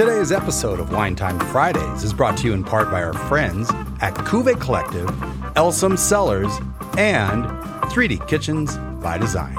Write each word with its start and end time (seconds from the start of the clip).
Today's 0.00 0.32
episode 0.32 0.80
of 0.80 0.90
Wine 0.92 1.14
Time 1.14 1.38
Fridays 1.52 2.04
is 2.04 2.14
brought 2.14 2.38
to 2.38 2.46
you 2.46 2.54
in 2.54 2.64
part 2.64 2.90
by 2.90 3.02
our 3.02 3.12
friends 3.12 3.68
at 4.00 4.14
Cuvée 4.14 4.58
Collective, 4.58 5.10
Elsom 5.56 5.98
Cellars, 5.98 6.50
and 6.96 7.44
3D 7.92 8.26
Kitchens 8.26 8.78
by 9.02 9.18
Design. 9.18 9.58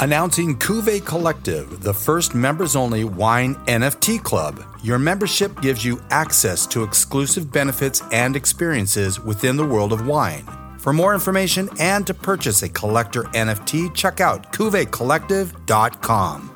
Announcing 0.00 0.58
Cuvée 0.58 1.06
Collective, 1.06 1.82
the 1.82 1.94
first 1.94 2.34
members 2.34 2.74
only 2.74 3.04
wine 3.04 3.54
NFT 3.66 4.20
club. 4.24 4.60
Your 4.82 4.98
membership 4.98 5.60
gives 5.60 5.84
you 5.84 6.02
access 6.10 6.66
to 6.66 6.82
exclusive 6.82 7.52
benefits 7.52 8.02
and 8.10 8.34
experiences 8.34 9.20
within 9.20 9.56
the 9.56 9.64
world 9.64 9.92
of 9.92 10.04
wine. 10.04 10.48
For 10.78 10.92
more 10.92 11.14
information 11.14 11.68
and 11.78 12.04
to 12.08 12.14
purchase 12.14 12.64
a 12.64 12.68
collector 12.68 13.22
NFT, 13.22 13.94
check 13.94 14.20
out 14.20 14.52
cuveecollective.com. 14.52 16.51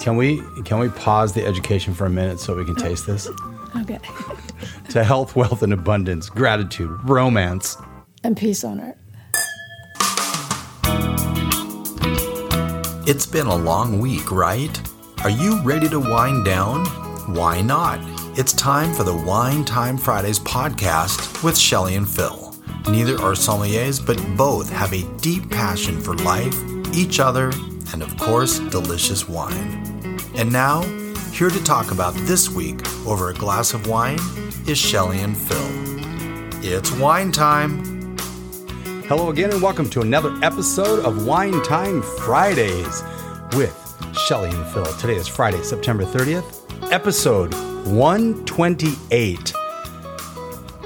Can 0.01 0.17
we 0.17 0.43
can 0.65 0.81
we 0.81 0.89
pause 0.89 1.35
the 1.35 1.47
education 1.47 1.95
for 1.95 2.07
a 2.07 2.11
minute 2.11 2.41
so 2.41 2.57
we 2.57 2.65
can 2.65 2.75
taste 2.75 3.07
this? 3.07 3.29
Okay. 3.77 4.01
to 4.89 5.05
health, 5.05 5.37
wealth, 5.37 5.63
and 5.63 5.73
abundance, 5.73 6.29
gratitude, 6.29 6.91
romance, 7.05 7.77
and 8.25 8.37
peace 8.37 8.65
on 8.65 8.81
earth. 8.81 8.97
It's 13.07 13.27
been 13.27 13.47
a 13.47 13.55
long 13.55 14.01
week, 14.01 14.33
right? 14.33 14.83
Are 15.23 15.31
you 15.31 15.63
ready 15.63 15.89
to 15.91 16.01
wind 16.01 16.45
down? 16.45 16.85
Why 17.35 17.61
not? 17.61 18.01
It's 18.37 18.53
time 18.53 18.93
for 18.93 19.05
the 19.05 19.15
Wine 19.15 19.65
Time 19.65 19.97
Fridays 19.97 20.41
podcast 20.41 21.45
with 21.45 21.57
Shelly 21.57 21.95
and 21.95 22.09
Phil. 22.09 22.57
Neither 22.89 23.15
are 23.15 23.35
sommeliers, 23.35 24.05
but 24.05 24.19
both 24.37 24.69
have 24.69 24.93
a 24.93 25.07
deep 25.19 25.49
passion 25.49 26.01
for 26.01 26.15
life, 26.17 26.53
each 26.93 27.21
other, 27.21 27.53
and 27.93 28.03
of 28.03 28.17
course, 28.19 28.59
delicious 28.59 29.29
wine. 29.29 30.19
And 30.35 30.53
now, 30.53 30.83
here 31.31 31.51
to 31.51 31.63
talk 31.63 31.93
about 31.93 32.15
this 32.15 32.51
week 32.51 32.81
over 33.07 33.31
a 33.31 33.35
glass 33.35 33.75
of 33.75 33.87
wine 33.87 34.19
is 34.67 34.77
Shelly 34.77 35.21
and 35.21 35.39
Phil. 35.39 35.71
It's 36.65 36.91
wine 36.91 37.31
time. 37.31 38.17
Hello 39.07 39.31
again, 39.31 39.53
and 39.53 39.63
welcome 39.63 39.89
to 39.91 40.01
another 40.01 40.37
episode 40.43 41.05
of 41.05 41.27
Wine 41.27 41.63
Time 41.63 42.03
Fridays 42.03 43.05
with 43.53 43.77
Shelly 44.27 44.51
and 44.51 44.67
Phil. 44.73 44.85
Today 44.97 45.15
is 45.15 45.29
Friday, 45.29 45.63
September 45.63 46.05
30th, 46.05 46.60
episode 46.91 47.55
128. 47.87 49.55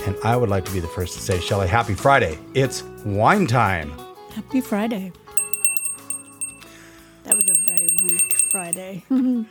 And 0.07 0.17
I 0.23 0.37
would 0.37 0.51
like 0.51 0.65
to 0.67 0.73
be 0.73 0.81
the 0.81 0.89
first 0.89 1.15
to 1.15 1.21
say, 1.21 1.41
Shelly, 1.41 1.67
happy 1.67 1.95
Friday. 1.95 2.39
It's 2.53 2.83
wine 3.05 3.47
time. 3.47 3.91
Happy 4.31 4.61
Friday. 4.61 5.13
That 7.25 7.35
was 7.35 7.49
a 7.49 7.55
very 7.67 7.89
weak 8.05 8.35
Friday. 8.53 9.03
Do 9.11 9.47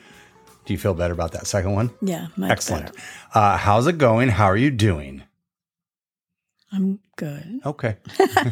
you 0.67 0.77
feel 0.77 0.93
better 0.93 1.13
about 1.13 1.31
that 1.31 1.47
second 1.47 1.73
one? 1.73 1.89
Yeah, 2.01 2.27
excellent. 2.41 2.91
Uh, 3.33 3.57
how's 3.57 3.87
it 3.87 3.97
going? 3.97 4.29
How 4.29 4.45
are 4.45 4.55
you 4.55 4.69
doing? 4.71 5.23
I'm 6.71 6.99
good. 7.15 7.61
Okay. 7.65 7.97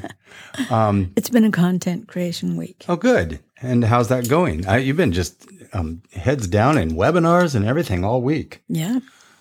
um, 0.70 1.14
it's 1.16 1.30
been 1.30 1.46
a 1.46 1.52
content 1.52 2.08
creation 2.08 2.58
week. 2.58 2.86
Oh, 2.88 2.96
good. 2.96 3.40
And 3.62 3.84
how's 3.84 4.08
that 4.10 4.28
going? 4.28 4.68
I, 4.68 4.78
you've 4.78 4.98
been 4.98 5.12
just 5.12 5.48
um, 5.74 6.02
heads 6.14 6.48
down 6.48 6.78
in 6.78 6.92
webinars 6.92 7.56
and 7.56 7.66
everything 7.66 8.04
all 8.04 8.22
week. 8.22 8.64
Yeah. 8.68 9.00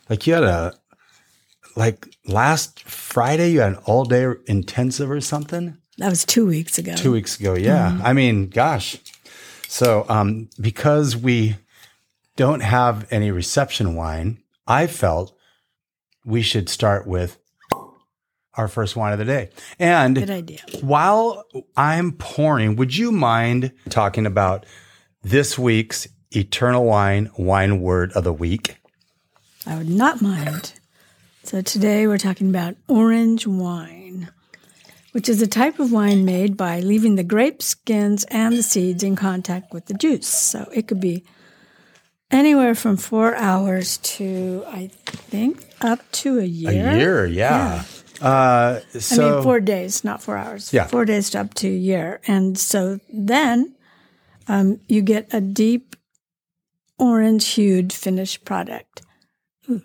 Like 0.09 0.27
you 0.27 0.35
had 0.35 0.45
a, 0.45 0.75
like 1.77 2.07
last 2.27 2.83
Friday, 2.83 3.53
you 3.53 3.61
had 3.61 3.73
an 3.73 3.79
all 3.85 4.05
day 4.05 4.33
intensive 4.47 5.11
or 5.11 5.21
something? 5.21 5.77
That 5.99 6.11
was 6.11 6.25
two 6.25 6.47
weeks 6.47 6.79
ago. 6.79 6.95
Two 6.95 7.13
weeks 7.13 7.39
ago. 7.39 7.55
Yeah. 7.55 7.91
Mm-hmm. 7.91 8.07
I 8.07 8.13
mean, 8.13 8.49
gosh. 8.49 8.99
So, 9.69 10.05
um, 10.09 10.49
because 10.61 11.17
we 11.17 11.57
don't 12.37 12.61
have 12.61 13.07
any 13.11 13.31
reception 13.31 13.95
wine, 13.95 14.43
I 14.67 14.87
felt 14.87 15.37
we 16.25 16.43
should 16.43 16.69
start 16.69 17.07
with 17.07 17.39
our 18.61 18.69
first 18.69 18.95
wine 18.95 19.13
of 19.13 19.19
the 19.19 19.25
day. 19.25 19.49
And 19.79 20.15
good 20.15 20.31
idea. 20.31 20.61
While 20.83 21.45
I'm 21.77 22.13
pouring, 22.13 22.77
would 22.77 22.95
you 22.95 23.11
mind 23.11 23.73
talking 23.89 24.27
about 24.27 24.67
this 25.23 25.59
week's 25.59 26.07
Eternal 26.31 26.85
Wine 26.85 27.31
wine 27.39 27.81
word 27.81 28.13
of 28.13 28.25
the 28.25 28.33
week? 28.33 28.77
I 29.67 29.77
would 29.77 29.89
not 29.89 30.21
mind. 30.21 30.75
So 31.43 31.63
today 31.63 32.07
we're 32.07 32.19
talking 32.19 32.51
about 32.51 32.77
orange 32.87 33.47
wine, 33.47 34.31
which 35.13 35.29
is 35.29 35.41
a 35.41 35.47
type 35.47 35.79
of 35.79 35.91
wine 35.91 36.27
made 36.27 36.57
by 36.57 36.81
leaving 36.81 37.17
the 37.17 37.25
grape 37.25 37.63
skins 37.63 38.25
and 38.25 38.57
the 38.57 38.63
seeds 38.63 39.03
in 39.03 39.17
contact 39.17 39.73
with 39.73 39.87
the 39.87 39.95
juice. 39.95 40.29
So 40.29 40.69
it 40.73 40.87
could 40.87 41.01
be 41.01 41.25
anywhere 42.31 42.75
from 42.75 42.99
four 42.99 43.35
hours 43.37 43.97
to, 43.99 44.65
I 44.69 44.91
think, 45.03 45.67
up 45.81 46.01
to 46.13 46.39
a 46.39 46.45
year. 46.45 46.91
A 46.91 46.97
year, 46.97 47.27
yeah. 47.27 47.75
yeah. 47.77 47.85
Uh, 48.21 48.81
so, 48.99 49.29
I 49.29 49.35
mean, 49.35 49.43
four 49.43 49.61
days, 49.61 50.05
not 50.05 50.23
four 50.23 50.37
hours. 50.37 50.73
Yeah. 50.73 50.87
Four 50.87 51.05
days 51.05 51.31
to 51.31 51.41
up 51.41 51.55
to 51.55 51.69
a 51.69 51.71
year. 51.71 52.21
And 52.27 52.59
so 52.59 53.01
then 53.13 53.75
um, 54.49 54.81
you 54.89 55.03
get 55.03 55.33
a 55.33 55.41
deep 55.41 55.97
orange 56.99 57.47
hued 57.49 57.93
finished 57.93 58.45
product. 58.45 59.03
Ooh, 59.71 59.83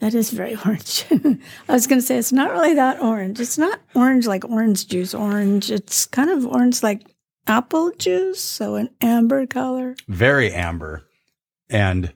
that 0.00 0.14
is 0.14 0.30
very 0.30 0.56
orange. 0.66 1.06
I 1.10 1.72
was 1.72 1.86
going 1.86 2.00
to 2.00 2.06
say 2.06 2.18
it's 2.18 2.32
not 2.32 2.50
really 2.50 2.74
that 2.74 3.00
orange. 3.00 3.40
It's 3.40 3.58
not 3.58 3.80
orange 3.94 4.26
like 4.26 4.44
orange 4.44 4.86
juice 4.86 5.14
orange. 5.14 5.70
It's 5.70 6.06
kind 6.06 6.30
of 6.30 6.46
orange 6.46 6.82
like 6.82 7.06
apple 7.46 7.92
juice, 7.92 8.40
so 8.40 8.74
an 8.74 8.90
amber 9.00 9.46
color. 9.46 9.96
Very 10.08 10.52
amber. 10.52 11.02
And 11.70 12.12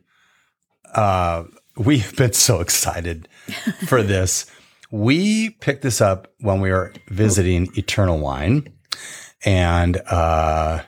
uh, 0.94 1.44
we've 1.76 2.14
been 2.16 2.32
so 2.32 2.60
excited 2.60 3.28
for 3.87 4.03
this. 4.03 4.47
We 4.91 5.50
picked 5.50 5.82
this 5.82 6.00
up 6.00 6.32
when 6.41 6.60
we 6.60 6.71
were 6.71 6.93
visiting 7.09 7.69
Eternal 7.76 8.19
Wine 8.19 8.72
and 9.44 9.97
uh, 9.99 10.82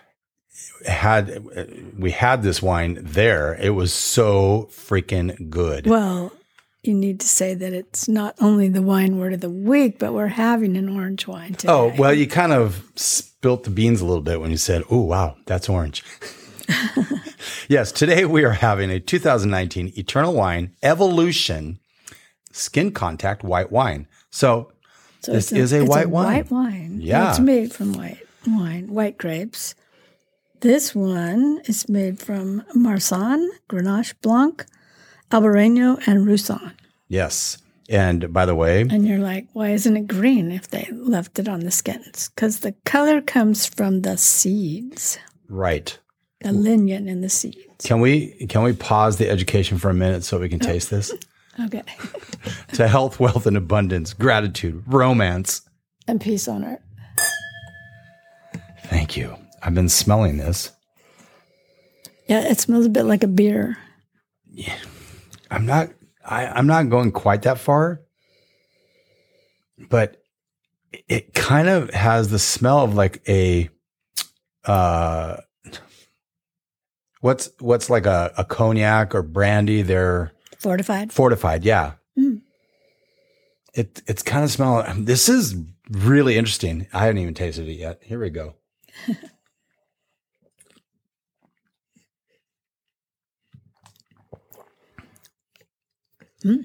had 0.87 1.93
we 1.99 2.11
had 2.11 2.43
this 2.43 2.63
wine 2.63 2.99
there. 3.03 3.55
It 3.55 3.71
was 3.71 3.93
so 3.93 4.69
freaking 4.73 5.51
good. 5.51 5.87
Well, 5.87 6.33
you 6.83 6.95
need 6.95 7.21
to 7.21 7.29
say 7.29 7.55
that 7.55 7.73
it's 7.73 8.09
not 8.09 8.35
only 8.41 8.69
the 8.69 8.83
wine 8.83 9.19
word 9.19 9.35
of 9.35 9.41
the 9.41 9.51
week, 9.51 9.99
but 9.99 10.15
we're 10.15 10.29
having 10.29 10.77
an 10.77 10.89
orange 10.89 11.27
wine 11.27 11.55
today. 11.55 11.73
Oh, 11.73 11.93
well, 11.99 12.15
you 12.15 12.27
kind 12.27 12.53
of 12.53 12.85
spilt 12.97 13.65
the 13.65 13.71
beans 13.71 14.01
a 14.01 14.07
little 14.07 14.23
bit 14.23 14.41
when 14.41 14.51
you 14.51 14.57
said, 14.57 14.83
"Oh, 14.91 15.03
wow, 15.03 15.37
that's 15.47 15.69
orange." 15.69 16.03
yes, 17.69 17.93
today 17.93 18.25
we 18.25 18.45
are 18.45 18.53
having 18.53 18.91
a 18.91 19.01
2019 19.01 19.93
Eternal 19.97 20.33
Wine 20.33 20.75
Evolution 20.83 21.81
skin 22.53 22.93
contact 22.93 23.45
white 23.45 23.71
wine. 23.71 24.07
So, 24.31 24.73
so 25.21 25.33
this 25.33 25.53
a, 25.53 25.57
is 25.57 25.73
a 25.73 25.85
white 25.85 26.07
a 26.07 26.09
wine. 26.09 26.27
White 26.27 26.51
wine. 26.51 26.99
Yeah. 27.01 27.31
It's 27.31 27.41
made 27.41 27.73
from 27.73 27.93
white 27.93 28.27
wine, 28.47 28.89
white 28.89 29.19
grapes. 29.19 29.75
This 30.61 30.95
one 30.95 31.63
is 31.65 31.89
made 31.89 32.19
from 32.19 32.65
Marsanne, 32.75 33.49
Grenache 33.69 34.15
Blanc, 34.21 34.67
Albarino, 35.31 36.07
and 36.07 36.27
Roussanne. 36.27 36.75
Yes. 37.09 37.57
And 37.89 38.33
by 38.33 38.47
the 38.47 38.55
way, 38.55 38.83
and 38.83 39.09
you're 39.09 39.19
like, 39.19 39.49
why 39.53 39.71
isn't 39.71 39.97
it 39.97 40.07
green 40.07 40.53
if 40.53 40.69
they 40.69 40.89
left 40.93 41.41
it 41.41 41.49
on 41.49 41.61
the 41.61 41.73
skins? 41.73 42.31
Because 42.33 42.61
the 42.61 42.73
color 42.85 43.21
comes 43.21 43.67
from 43.67 44.03
the 44.03 44.17
seeds. 44.17 45.19
Right. 45.49 45.99
The 46.41 46.51
lignin 46.51 47.09
in 47.09 47.21
the 47.21 47.29
seeds. 47.29 47.85
Can 47.85 48.01
we 48.01 48.47
can 48.47 48.63
we 48.63 48.75
pause 48.75 49.17
the 49.17 49.29
education 49.29 49.79
for 49.79 49.91
a 49.91 49.95
minute 49.95 50.23
so 50.23 50.39
we 50.39 50.49
can 50.49 50.61
taste 50.61 50.91
this? 50.91 51.13
Okay. 51.67 51.83
to 52.75 52.89
health, 52.89 53.21
wealth, 53.21 53.47
and 53.47 53.57
abundance, 53.57 54.13
gratitude, 54.15 54.83
romance, 54.87 55.63
and 56.09 56.21
peace 56.21 56.49
on 56.49 56.65
earth. 56.65 56.81
Thank 58.85 59.17
you. 59.17 59.37
I've 59.63 59.75
been 59.75 59.89
smelling 59.89 60.39
this. 60.39 60.73
Yeah, 62.27 62.41
it 62.49 62.59
smells 62.59 62.87
a 62.87 62.91
bit 62.91 63.05
like 63.05 63.23
a 63.23 63.29
beer. 63.29 63.77
Yeah. 64.51 64.77
I'm 65.51 65.67
not 65.67 65.91
I, 66.25 66.47
I'm 66.47 66.67
not 66.67 66.89
going 66.89 67.13
quite 67.13 67.43
that 67.43 67.59
far. 67.59 68.01
but 69.89 70.23
it 71.09 71.35
kind 71.35 71.69
of 71.69 71.91
has 71.91 72.29
the 72.31 72.39
smell 72.39 72.81
of 72.81 72.95
like 72.95 73.23
a 73.29 73.69
uh 74.65 75.37
what's 77.21 77.51
what's 77.61 77.89
like 77.91 78.07
a, 78.07 78.33
a 78.37 78.45
cognac 78.45 79.15
or 79.15 79.23
brandy 79.23 79.83
they're 79.83 80.33
Fortified. 80.61 81.13
fortified 81.13 81.65
yeah 81.65 81.93
Mm. 82.19 82.43
it 83.75 84.03
it's 84.07 84.23
kind 84.23 84.45
of 84.45 84.51
smell 84.51 84.85
this 84.99 85.29
is 85.29 85.55
really 85.91 86.37
interesting 86.37 86.87
i 86.93 87.01
haven't 87.07 87.19
even 87.23 87.35
tasted 87.35 87.69
it 87.69 87.75
yet 87.79 88.01
here 88.03 88.19
we 88.21 88.31
go 88.31 88.55
Mm. 96.45 96.65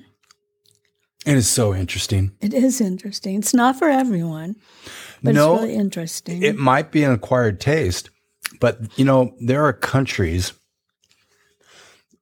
it 1.26 1.36
is 1.36 1.50
so 1.50 1.76
interesting 1.76 2.32
It 2.42 2.54
is 2.54 2.80
interesting. 2.80 3.36
It's 3.40 3.54
not 3.54 3.78
for 3.78 3.90
everyone, 3.90 4.56
but 5.22 5.36
No, 5.36 5.56
it's 5.56 5.64
really 5.64 5.76
interesting. 5.76 6.44
it 6.44 6.56
might 6.58 6.92
be 6.92 7.04
an 7.04 7.12
acquired 7.12 7.60
taste, 7.60 8.10
but 8.62 8.80
you 8.98 9.04
know, 9.04 9.36
there 9.42 9.66
are 9.66 9.74
countries, 9.74 10.54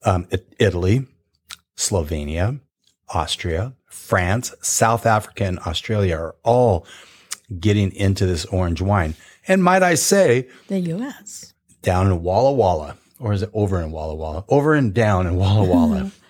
um, 0.03 0.27
Italy, 0.57 1.05
Slovenia, 1.75 2.59
Austria, 3.13 3.73
France, 3.87 4.53
South 4.61 5.05
Africa, 5.05 5.45
and 5.45 5.59
Australia 5.59 6.15
are 6.15 6.35
all 6.43 6.85
getting 7.59 7.91
into 7.93 8.25
this 8.25 8.45
orange 8.45 8.81
wine. 8.81 9.15
And 9.47 9.63
might 9.63 9.83
I 9.83 9.95
say, 9.95 10.47
the 10.67 10.79
U.S. 10.79 11.53
down 11.81 12.07
in 12.07 12.23
Walla 12.23 12.53
Walla, 12.53 12.97
or 13.19 13.33
is 13.33 13.41
it 13.41 13.49
over 13.53 13.81
in 13.81 13.91
Walla 13.91 14.15
Walla? 14.15 14.45
Over 14.49 14.73
and 14.73 14.93
down 14.93 15.27
in 15.27 15.35
Walla 15.35 15.63
Walla. 15.63 16.11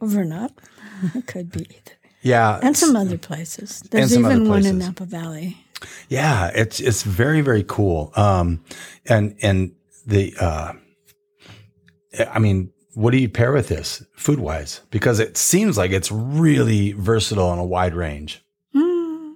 Over 0.00 0.20
and 0.20 0.32
up. 0.32 0.60
Could 1.26 1.50
be 1.50 1.62
either. 1.62 1.96
Yeah. 2.22 2.60
And 2.62 2.76
some 2.76 2.94
other 2.94 3.18
places. 3.18 3.82
There's 3.90 4.16
even 4.16 4.48
one 4.48 4.64
in. 4.64 4.78
Napa 4.78 5.04
Valley. 5.04 5.56
Yeah, 6.08 6.52
it's 6.54 6.78
it's 6.78 7.02
very 7.02 7.40
very 7.40 7.64
cool. 7.64 8.12
Um, 8.14 8.62
and 9.06 9.36
and 9.42 9.72
the 10.06 10.34
uh, 10.40 10.72
I 12.30 12.38
mean, 12.38 12.70
what 12.98 13.12
do 13.12 13.18
you 13.18 13.28
pair 13.28 13.52
with 13.52 13.68
this 13.68 14.04
food 14.16 14.40
wise? 14.40 14.80
Because 14.90 15.20
it 15.20 15.36
seems 15.36 15.78
like 15.78 15.92
it's 15.92 16.10
really 16.10 16.90
versatile 16.94 17.52
in 17.52 17.60
a 17.60 17.64
wide 17.64 17.94
range. 17.94 18.42
Mm. 18.74 19.34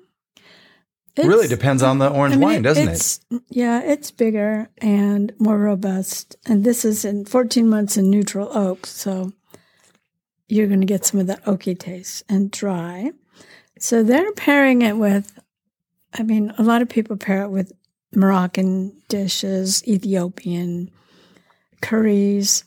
really 1.16 1.46
depends 1.46 1.80
on 1.80 1.98
the 1.98 2.10
orange 2.10 2.34
I 2.34 2.38
mean, 2.38 2.48
wine, 2.48 2.62
doesn't 2.62 2.88
it? 2.88 3.40
Yeah, 3.50 3.80
it's 3.80 4.10
bigger 4.10 4.68
and 4.78 5.32
more 5.38 5.58
robust. 5.58 6.34
And 6.44 6.64
this 6.64 6.84
is 6.84 7.04
in 7.04 7.24
14 7.24 7.68
months 7.68 7.96
in 7.96 8.10
neutral 8.10 8.48
oak. 8.52 8.84
So 8.84 9.32
you're 10.48 10.66
going 10.66 10.80
to 10.80 10.86
get 10.86 11.06
some 11.06 11.20
of 11.20 11.28
the 11.28 11.36
oaky 11.46 11.78
taste 11.78 12.24
and 12.28 12.50
dry. 12.50 13.12
So 13.78 14.02
they're 14.02 14.32
pairing 14.32 14.82
it 14.82 14.96
with, 14.96 15.38
I 16.12 16.24
mean, 16.24 16.52
a 16.58 16.64
lot 16.64 16.82
of 16.82 16.88
people 16.88 17.16
pair 17.16 17.42
it 17.42 17.50
with 17.50 17.70
Moroccan 18.12 19.00
dishes, 19.08 19.86
Ethiopian 19.86 20.90
curries, 21.80 22.64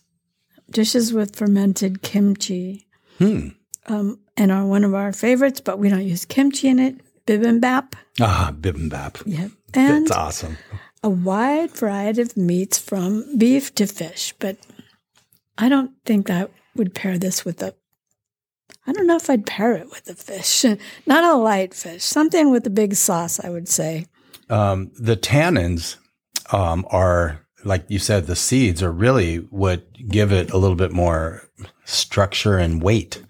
dishes 0.69 1.13
with 1.13 1.35
fermented 1.35 2.01
kimchi. 2.01 2.87
Hmm. 3.17 3.49
Um, 3.87 4.19
and 4.35 4.51
are 4.51 4.65
one 4.65 4.83
of 4.83 4.93
our 4.93 5.13
favorites, 5.13 5.61
but 5.61 5.79
we 5.79 5.89
don't 5.89 6.05
use 6.05 6.25
kimchi 6.25 6.67
in 6.67 6.79
it. 6.79 6.95
Bibimbap. 7.25 7.93
Ah, 8.19 8.53
bibimbap. 8.59 9.21
Yep. 9.25 9.51
And 9.73 10.05
That's 10.07 10.11
awesome. 10.17 10.57
a 11.03 11.09
wide 11.09 11.71
variety 11.71 12.21
of 12.21 12.37
meats 12.37 12.77
from 12.77 13.37
beef 13.37 13.73
to 13.75 13.87
fish, 13.87 14.33
but 14.39 14.57
I 15.57 15.69
don't 15.69 15.91
think 16.05 16.29
I 16.29 16.47
would 16.75 16.93
pair 16.93 17.17
this 17.17 17.45
with 17.45 17.61
a. 17.61 17.73
I 18.87 18.93
don't 18.93 19.07
know 19.07 19.15
if 19.15 19.29
I'd 19.29 19.45
pair 19.45 19.73
it 19.73 19.89
with 19.89 20.07
a 20.09 20.15
fish, 20.15 20.65
not 21.05 21.23
a 21.23 21.35
light 21.35 21.73
fish, 21.73 22.03
something 22.03 22.51
with 22.51 22.67
a 22.67 22.71
big 22.71 22.95
sauce. 22.95 23.43
I 23.43 23.49
would 23.49 23.67
say. 23.67 24.05
Um, 24.49 24.91
the 24.99 25.17
tannins 25.17 25.97
um, 26.53 26.85
are 26.91 27.44
like 27.65 27.85
you 27.89 27.99
said. 27.99 28.27
The 28.27 28.35
seeds 28.35 28.81
are 28.81 28.91
really 28.91 29.37
what 29.37 29.91
give 30.07 30.31
it 30.31 30.51
a 30.51 30.57
little 30.57 30.75
bit 30.77 30.91
more 30.91 31.43
structure 31.83 32.57
and 32.57 32.81
weight. 32.81 33.21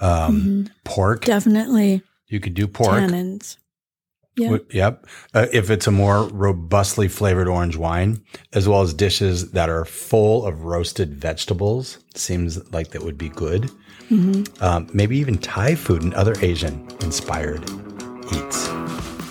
Um, 0.00 0.68
Pork, 0.84 1.24
Definitely 1.24 2.02
you 2.28 2.40
could 2.40 2.54
do 2.54 2.66
pork. 2.66 2.90
tannins. 2.90 3.56
Yeah. 4.36 4.56
Yep. 4.70 5.06
Uh, 5.34 5.46
if 5.52 5.68
it's 5.70 5.86
a 5.86 5.90
more 5.90 6.24
robustly 6.28 7.06
flavored 7.06 7.48
orange 7.48 7.76
wine, 7.76 8.24
as 8.54 8.66
well 8.66 8.80
as 8.80 8.94
dishes 8.94 9.50
that 9.50 9.68
are 9.68 9.84
full 9.84 10.46
of 10.46 10.64
roasted 10.64 11.14
vegetables, 11.14 11.98
seems 12.14 12.72
like 12.72 12.88
that 12.92 13.02
would 13.02 13.18
be 13.18 13.28
good. 13.28 13.70
Um, 14.60 14.90
maybe 14.92 15.16
even 15.18 15.38
Thai 15.38 15.74
food 15.74 16.02
and 16.02 16.12
other 16.14 16.34
Asian 16.42 16.86
inspired 17.00 17.62
eats. 18.34 18.70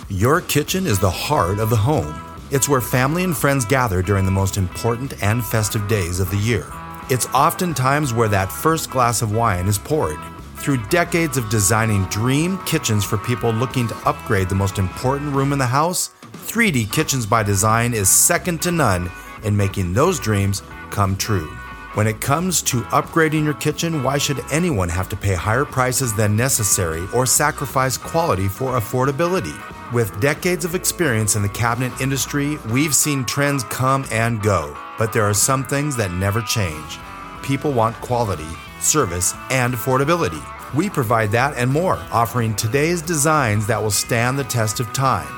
Your 0.08 0.40
kitchen 0.40 0.86
is 0.86 0.98
the 0.98 1.10
heart 1.10 1.58
of 1.60 1.70
the 1.70 1.76
home. 1.76 2.12
It's 2.52 2.68
where 2.68 2.82
family 2.82 3.24
and 3.24 3.34
friends 3.34 3.64
gather 3.64 4.02
during 4.02 4.26
the 4.26 4.30
most 4.30 4.58
important 4.58 5.22
and 5.22 5.42
festive 5.42 5.88
days 5.88 6.20
of 6.20 6.30
the 6.30 6.36
year. 6.36 6.66
It's 7.08 7.24
oftentimes 7.28 8.12
where 8.12 8.28
that 8.28 8.52
first 8.52 8.90
glass 8.90 9.22
of 9.22 9.34
wine 9.34 9.68
is 9.68 9.78
poured. 9.78 10.18
Through 10.56 10.84
decades 10.90 11.38
of 11.38 11.48
designing 11.48 12.04
dream 12.10 12.58
kitchens 12.66 13.06
for 13.06 13.16
people 13.16 13.52
looking 13.52 13.88
to 13.88 13.96
upgrade 14.06 14.50
the 14.50 14.54
most 14.54 14.78
important 14.78 15.34
room 15.34 15.54
in 15.54 15.58
the 15.58 15.64
house, 15.64 16.10
3D 16.44 16.92
Kitchens 16.92 17.24
by 17.24 17.42
Design 17.42 17.94
is 17.94 18.10
second 18.10 18.60
to 18.60 18.70
none 18.70 19.10
in 19.44 19.56
making 19.56 19.94
those 19.94 20.20
dreams 20.20 20.62
come 20.90 21.16
true. 21.16 21.48
When 21.94 22.06
it 22.06 22.20
comes 22.20 22.60
to 22.64 22.82
upgrading 22.82 23.44
your 23.44 23.54
kitchen, 23.54 24.02
why 24.02 24.18
should 24.18 24.44
anyone 24.50 24.90
have 24.90 25.08
to 25.08 25.16
pay 25.16 25.32
higher 25.32 25.64
prices 25.64 26.14
than 26.14 26.36
necessary 26.36 27.06
or 27.14 27.24
sacrifice 27.24 27.96
quality 27.96 28.46
for 28.46 28.78
affordability? 28.78 29.58
With 29.92 30.20
decades 30.20 30.64
of 30.64 30.74
experience 30.74 31.36
in 31.36 31.42
the 31.42 31.50
cabinet 31.50 31.92
industry, 32.00 32.56
we've 32.70 32.94
seen 32.94 33.26
trends 33.26 33.62
come 33.64 34.06
and 34.10 34.42
go, 34.42 34.74
but 34.96 35.12
there 35.12 35.24
are 35.24 35.34
some 35.34 35.64
things 35.64 35.96
that 35.96 36.12
never 36.12 36.40
change. 36.40 36.98
People 37.42 37.72
want 37.72 37.94
quality, 37.96 38.48
service, 38.80 39.34
and 39.50 39.74
affordability. 39.74 40.42
We 40.74 40.88
provide 40.88 41.30
that 41.32 41.58
and 41.58 41.70
more, 41.70 41.96
offering 42.10 42.56
today's 42.56 43.02
designs 43.02 43.66
that 43.66 43.82
will 43.82 43.90
stand 43.90 44.38
the 44.38 44.44
test 44.44 44.80
of 44.80 44.90
time. 44.94 45.28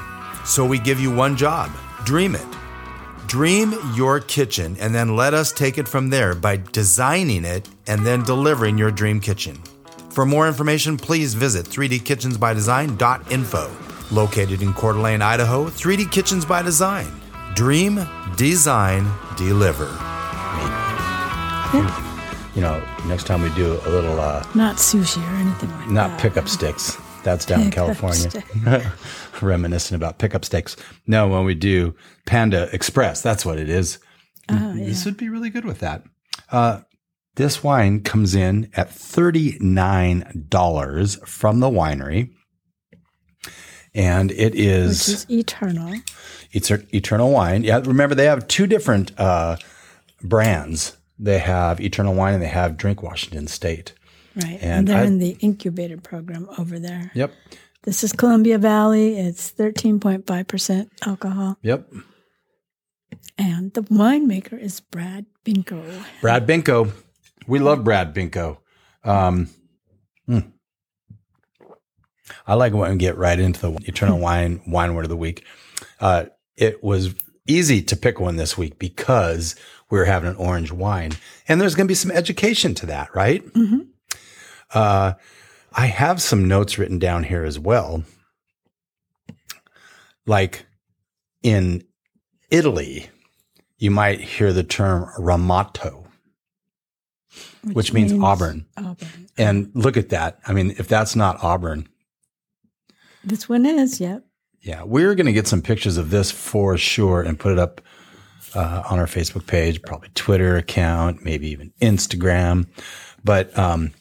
So 0.45 0.65
we 0.65 0.79
give 0.79 1.01
you 1.01 1.13
one 1.13 1.37
job 1.37 1.73
dream 2.05 2.37
it. 2.37 2.47
Dream 3.27 3.75
your 3.95 4.21
kitchen 4.21 4.77
and 4.79 4.95
then 4.95 5.17
let 5.17 5.35
us 5.35 5.51
take 5.51 5.79
it 5.79 5.89
from 5.89 6.11
there 6.11 6.33
by 6.35 6.59
designing 6.71 7.45
it 7.45 7.69
and 7.89 8.07
then 8.07 8.23
delivering 8.23 8.79
your 8.79 8.93
dream 8.93 9.19
kitchen. 9.19 9.61
For 10.11 10.25
more 10.25 10.47
information, 10.47 10.97
please 10.97 11.35
visit 11.35 11.67
3dkitchensbydesign.info. 11.67 13.84
Located 14.11 14.63
in 14.63 14.73
Coeur 14.75 14.93
d'Alene, 14.93 15.23
Idaho, 15.23 15.65
3D 15.67 16.11
Kitchens 16.13 16.45
by 16.45 16.63
Design. 16.63 17.11
Dream, 17.55 18.07
design, 18.37 19.11
deliver. 19.37 19.87
You 22.55 22.61
know, 22.61 22.81
next 23.07 23.27
time 23.27 23.43
we 23.43 23.49
do 23.55 23.81
a 23.85 23.91
little, 23.91 24.21
uh, 24.21 24.47
Not 24.55 24.77
sushi 24.77 25.19
or 25.29 25.35
anything 25.37 25.71
like 25.71 25.89
not 25.89 26.09
that. 26.09 26.13
Not 26.13 26.21
pickup 26.21 26.49
sticks. 26.49 26.97
That's 27.25 27.45
down 27.47 27.63
in 27.63 27.71
California. 27.71 28.31
stick. 28.31 28.45
Reminiscent 29.43 29.97
about 30.01 30.19
pickup 30.19 30.45
sticks. 30.45 30.77
No, 31.07 31.27
when 31.27 31.45
we 31.45 31.55
do 31.55 31.95
Panda 32.27 32.69
Express, 32.73 33.23
that's 33.23 33.45
what 33.45 33.59
it 33.59 33.69
is. 33.69 33.99
Oh, 34.51 34.75
yeah. 34.75 34.85
This 34.85 35.05
would 35.05 35.17
be 35.17 35.29
really 35.29 35.51
good 35.51 35.65
with 35.65 35.81
that. 35.81 36.05
Uh, 36.53 36.83
this 37.37 37.65
wine 37.65 38.03
comes 38.03 38.35
in 38.37 38.71
at 38.75 38.91
$39 38.91 41.27
from 41.27 41.59
the 41.61 41.71
winery. 41.71 42.31
And 43.95 44.33
it 44.33 44.55
is, 44.57 45.09
is 45.09 45.27
eternal. 45.31 45.93
it's 46.53 46.71
Eternal 46.71 47.31
Wine. 47.31 47.63
Yeah, 47.63 47.81
remember 47.85 48.15
they 48.17 48.25
have 48.27 48.49
two 48.49 48.67
different 48.67 49.13
uh, 49.19 49.57
brands. 50.23 50.97
They 51.19 51.39
have 51.39 51.81
Eternal 51.81 52.15
Wine 52.15 52.35
and 52.35 52.43
they 52.43 52.49
have 52.49 52.77
Drink 52.77 53.03
Washington 53.03 53.47
State. 53.47 53.93
Right. 54.35 54.59
And 54.61 54.63
And, 54.63 54.89
they're 54.89 54.99
I- 54.99 55.05
in 55.07 55.19
the 55.21 55.37
incubator 55.41 55.97
program 55.97 56.49
over 56.59 56.79
there. 56.81 57.13
Yep. 57.15 57.33
This 57.85 58.03
is 58.03 58.13
Columbia 58.13 58.59
Valley. 58.59 59.17
It's 59.19 59.53
13.5% 59.53 60.89
alcohol. 61.07 61.57
Yep. 61.63 61.93
And 63.39 63.73
the 63.75 63.83
winemaker 63.83 64.59
is 64.59 64.81
Brad 64.81 65.27
Binko. 65.45 66.03
Brad 66.21 66.47
Binko. 66.47 66.91
We 67.47 67.59
love 67.59 67.85
Brad 67.85 68.15
Binko. 68.15 68.59
Um, 69.05 69.49
hmm. 70.27 70.39
I 72.47 72.55
like 72.55 72.73
when 72.73 72.91
we 72.91 72.97
get 72.99 73.17
right 73.17 73.39
into 73.39 73.61
the 73.61 73.73
Eternal 73.85 74.19
Wine 74.29 74.61
Wine 74.67 74.95
Word 74.95 75.05
of 75.05 75.11
the 75.11 75.17
Week. 75.17 75.45
Uh, 76.01 76.27
it 76.57 76.83
was 76.83 77.15
easy 77.47 77.83
to 77.83 77.97
pick 77.97 78.21
one 78.21 78.37
this 78.37 78.57
week 78.57 78.79
because 78.79 79.55
we 79.91 79.99
are 80.01 80.05
having 80.05 80.31
an 80.31 80.37
orange 80.37 80.73
wine, 80.73 81.13
and 81.49 81.61
there's 81.61 81.75
going 81.75 81.87
to 81.87 81.91
be 81.91 81.95
some 81.95 82.11
education 82.11 82.75
to 82.75 82.87
that, 82.87 83.15
right? 83.15 83.45
Mhm. 83.53 83.89
Uh, 84.73 85.13
I 85.73 85.87
have 85.87 86.23
some 86.23 86.49
notes 86.49 86.79
written 86.79 86.99
down 86.99 87.25
here 87.25 87.45
as 87.45 87.59
well. 87.59 88.05
Like 90.27 90.67
in 91.43 91.85
Italy, 92.51 93.11
you 93.79 93.91
might 93.91 94.21
hear 94.21 94.53
the 94.53 94.63
term 94.65 95.11
ramato. 95.19 96.07
Which 97.73 97.93
means 97.93 98.13
Auburn. 98.13 98.67
Auburn. 98.77 99.29
And 99.37 99.71
look 99.75 99.97
at 99.97 100.11
that. 100.11 100.39
I 100.47 100.53
mean, 100.53 100.71
if 100.79 100.87
that's 100.87 101.17
not 101.17 101.43
Auburn, 101.43 101.89
This 103.25 103.49
one 103.49 103.67
is, 103.67 104.01
yep. 104.01 104.25
Yeah, 104.61 104.83
we're 104.83 105.15
going 105.15 105.27
to 105.27 105.33
get 105.33 105.47
some 105.47 105.63
pictures 105.63 105.97
of 105.97 106.11
this 106.11 106.31
for 106.31 106.77
sure 106.79 107.23
and 107.23 107.39
put 107.39 107.53
it 107.53 107.59
up 107.59 107.81
uh, 108.55 108.83
on 108.89 108.99
our 108.99 109.07
Facebook 109.07 109.47
page, 109.47 109.83
probably 109.83 110.09
Twitter 110.15 110.57
account, 110.57 111.25
maybe 111.25 111.49
even 111.49 111.73
Instagram. 111.81 112.67
But 113.23 113.57
um, 113.59 113.93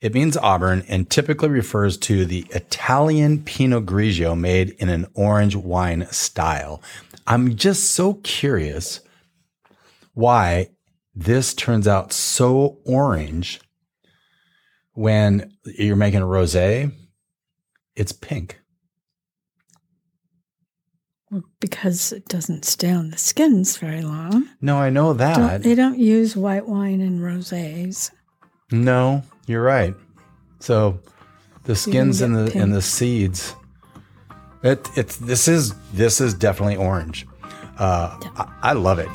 it 0.00 0.14
means 0.14 0.36
Auburn 0.36 0.84
and 0.88 1.08
typically 1.08 1.48
refers 1.48 1.96
to 1.98 2.24
the 2.24 2.46
Italian 2.50 3.42
Pinot 3.42 3.86
Grigio 3.86 4.38
made 4.38 4.70
in 4.78 4.88
an 4.88 5.06
orange 5.14 5.56
wine 5.56 6.06
style. 6.10 6.82
I'm 7.26 7.56
just 7.56 7.92
so 7.92 8.14
curious 8.14 9.00
why 10.14 10.70
this 11.14 11.54
turns 11.54 11.86
out 11.86 12.12
so 12.12 12.78
orange 12.84 13.60
when 14.94 15.52
you're 15.64 15.96
making 15.96 16.22
a 16.22 16.26
rosé. 16.26 16.92
It's 17.94 18.12
pink. 18.12 18.61
Because 21.60 22.12
it 22.12 22.26
doesn't 22.28 22.64
stay 22.64 22.90
on 22.90 23.10
the 23.10 23.16
skins 23.18 23.76
very 23.78 24.02
long. 24.02 24.48
No, 24.60 24.76
I 24.76 24.90
know 24.90 25.12
that. 25.14 25.36
Don't, 25.36 25.62
they 25.62 25.74
don't 25.74 25.98
use 25.98 26.36
white 26.36 26.66
wine 26.66 27.00
in 27.00 27.20
rosés. 27.20 28.10
No, 28.70 29.22
you're 29.46 29.62
right. 29.62 29.94
So 30.60 31.00
the 31.64 31.74
skins 31.74 32.20
and 32.20 32.36
the 32.36 32.50
pink. 32.50 32.62
and 32.62 32.74
the 32.74 32.82
seeds. 32.82 33.54
It 34.62 34.88
it's 34.96 35.16
this 35.16 35.48
is 35.48 35.74
this 35.92 36.20
is 36.20 36.34
definitely 36.34 36.76
orange. 36.76 37.26
Uh, 37.78 38.16
I, 38.36 38.70
I 38.70 38.72
love 38.74 38.98
it. 38.98 39.08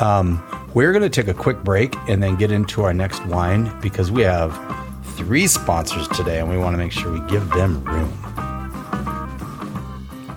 Um, 0.00 0.42
we're 0.74 0.92
going 0.92 1.02
to 1.02 1.10
take 1.10 1.28
a 1.28 1.34
quick 1.38 1.62
break 1.62 1.94
and 2.08 2.22
then 2.22 2.36
get 2.36 2.50
into 2.50 2.82
our 2.82 2.94
next 2.94 3.24
wine 3.26 3.78
because 3.80 4.10
we 4.10 4.22
have 4.22 4.56
three 5.16 5.46
sponsors 5.46 6.08
today 6.08 6.38
and 6.38 6.48
we 6.48 6.56
want 6.56 6.74
to 6.74 6.78
make 6.78 6.92
sure 6.92 7.12
we 7.12 7.20
give 7.30 7.48
them 7.50 7.84
room. 7.84 8.21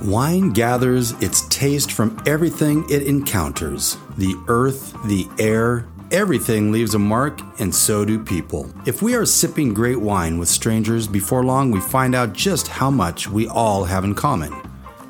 Wine 0.05 0.51
gathers 0.51 1.13
its 1.13 1.47
taste 1.49 1.91
from 1.91 2.21
everything 2.27 2.87
it 2.91 3.01
encounters 3.01 3.97
the 4.19 4.35
earth, 4.47 4.95
the 5.05 5.27
air, 5.39 5.87
everything 6.11 6.71
leaves 6.71 6.93
a 6.93 6.99
mark, 6.99 7.41
and 7.59 7.73
so 7.73 8.05
do 8.05 8.23
people. 8.23 8.71
If 8.85 9.01
we 9.01 9.15
are 9.15 9.25
sipping 9.25 9.73
great 9.73 9.99
wine 9.99 10.37
with 10.37 10.47
strangers, 10.47 11.07
before 11.07 11.43
long 11.43 11.71
we 11.71 11.81
find 11.81 12.13
out 12.13 12.33
just 12.33 12.67
how 12.67 12.91
much 12.91 13.27
we 13.27 13.47
all 13.47 13.83
have 13.83 14.03
in 14.03 14.13
common. 14.13 14.53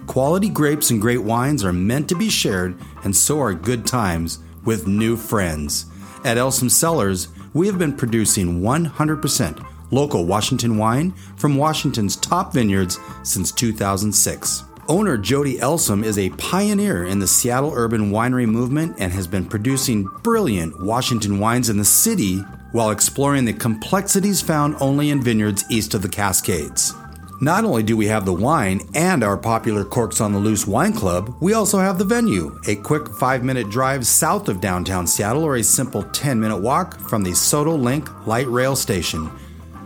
Quality 0.07 0.47
grapes 0.47 0.91
and 0.91 1.01
great 1.01 1.21
wines 1.21 1.65
are 1.65 1.73
meant 1.73 2.07
to 2.07 2.15
be 2.15 2.29
shared, 2.29 2.79
and 3.03 3.13
so 3.13 3.41
are 3.41 3.53
good 3.53 3.85
times 3.85 4.39
with 4.63 4.87
new 4.87 5.17
friends. 5.17 5.87
At 6.23 6.37
Elsom 6.37 6.71
Cellars, 6.71 7.27
we 7.53 7.67
have 7.67 7.77
been 7.77 7.97
producing 7.97 8.61
100% 8.61 9.67
local 9.91 10.25
Washington 10.25 10.77
wine 10.77 11.11
from 11.35 11.57
Washington's 11.57 12.15
top 12.15 12.53
vineyards 12.53 12.97
since 13.23 13.51
2006. 13.51 14.63
Owner 14.87 15.17
Jody 15.17 15.57
Elsom 15.57 16.03
is 16.03 16.19
a 16.19 16.29
pioneer 16.31 17.05
in 17.05 17.17
the 17.17 17.25
Seattle 17.25 17.73
urban 17.73 18.11
winery 18.11 18.47
movement 18.47 18.95
and 18.99 19.11
has 19.11 19.25
been 19.25 19.43
producing 19.43 20.03
brilliant 20.21 20.79
Washington 20.79 21.39
wines 21.39 21.69
in 21.69 21.77
the 21.77 21.85
city 21.85 22.37
while 22.71 22.91
exploring 22.91 23.45
the 23.45 23.53
complexities 23.53 24.43
found 24.43 24.75
only 24.79 25.09
in 25.09 25.23
vineyards 25.23 25.63
east 25.71 25.95
of 25.95 26.03
the 26.03 26.09
Cascades. 26.09 26.93
Not 27.41 27.65
only 27.65 27.81
do 27.81 27.97
we 27.97 28.05
have 28.07 28.25
the 28.25 28.33
wine 28.33 28.79
and 28.93 29.23
our 29.23 29.37
popular 29.37 29.83
Corks 29.83 30.21
on 30.21 30.33
the 30.33 30.39
Loose 30.39 30.67
wine 30.67 30.93
club, 30.93 31.35
we 31.41 31.53
also 31.53 31.79
have 31.79 31.97
the 31.97 32.05
venue, 32.05 32.59
a 32.67 32.75
quick 32.75 33.09
five 33.15 33.43
minute 33.43 33.71
drive 33.71 34.05
south 34.05 34.49
of 34.49 34.61
downtown 34.61 35.07
Seattle 35.07 35.43
or 35.43 35.55
a 35.55 35.63
simple 35.63 36.03
10 36.03 36.39
minute 36.39 36.57
walk 36.57 36.99
from 36.99 37.23
the 37.23 37.33
SODO 37.33 37.75
Link 37.75 38.27
light 38.27 38.47
rail 38.47 38.75
station. 38.75 39.31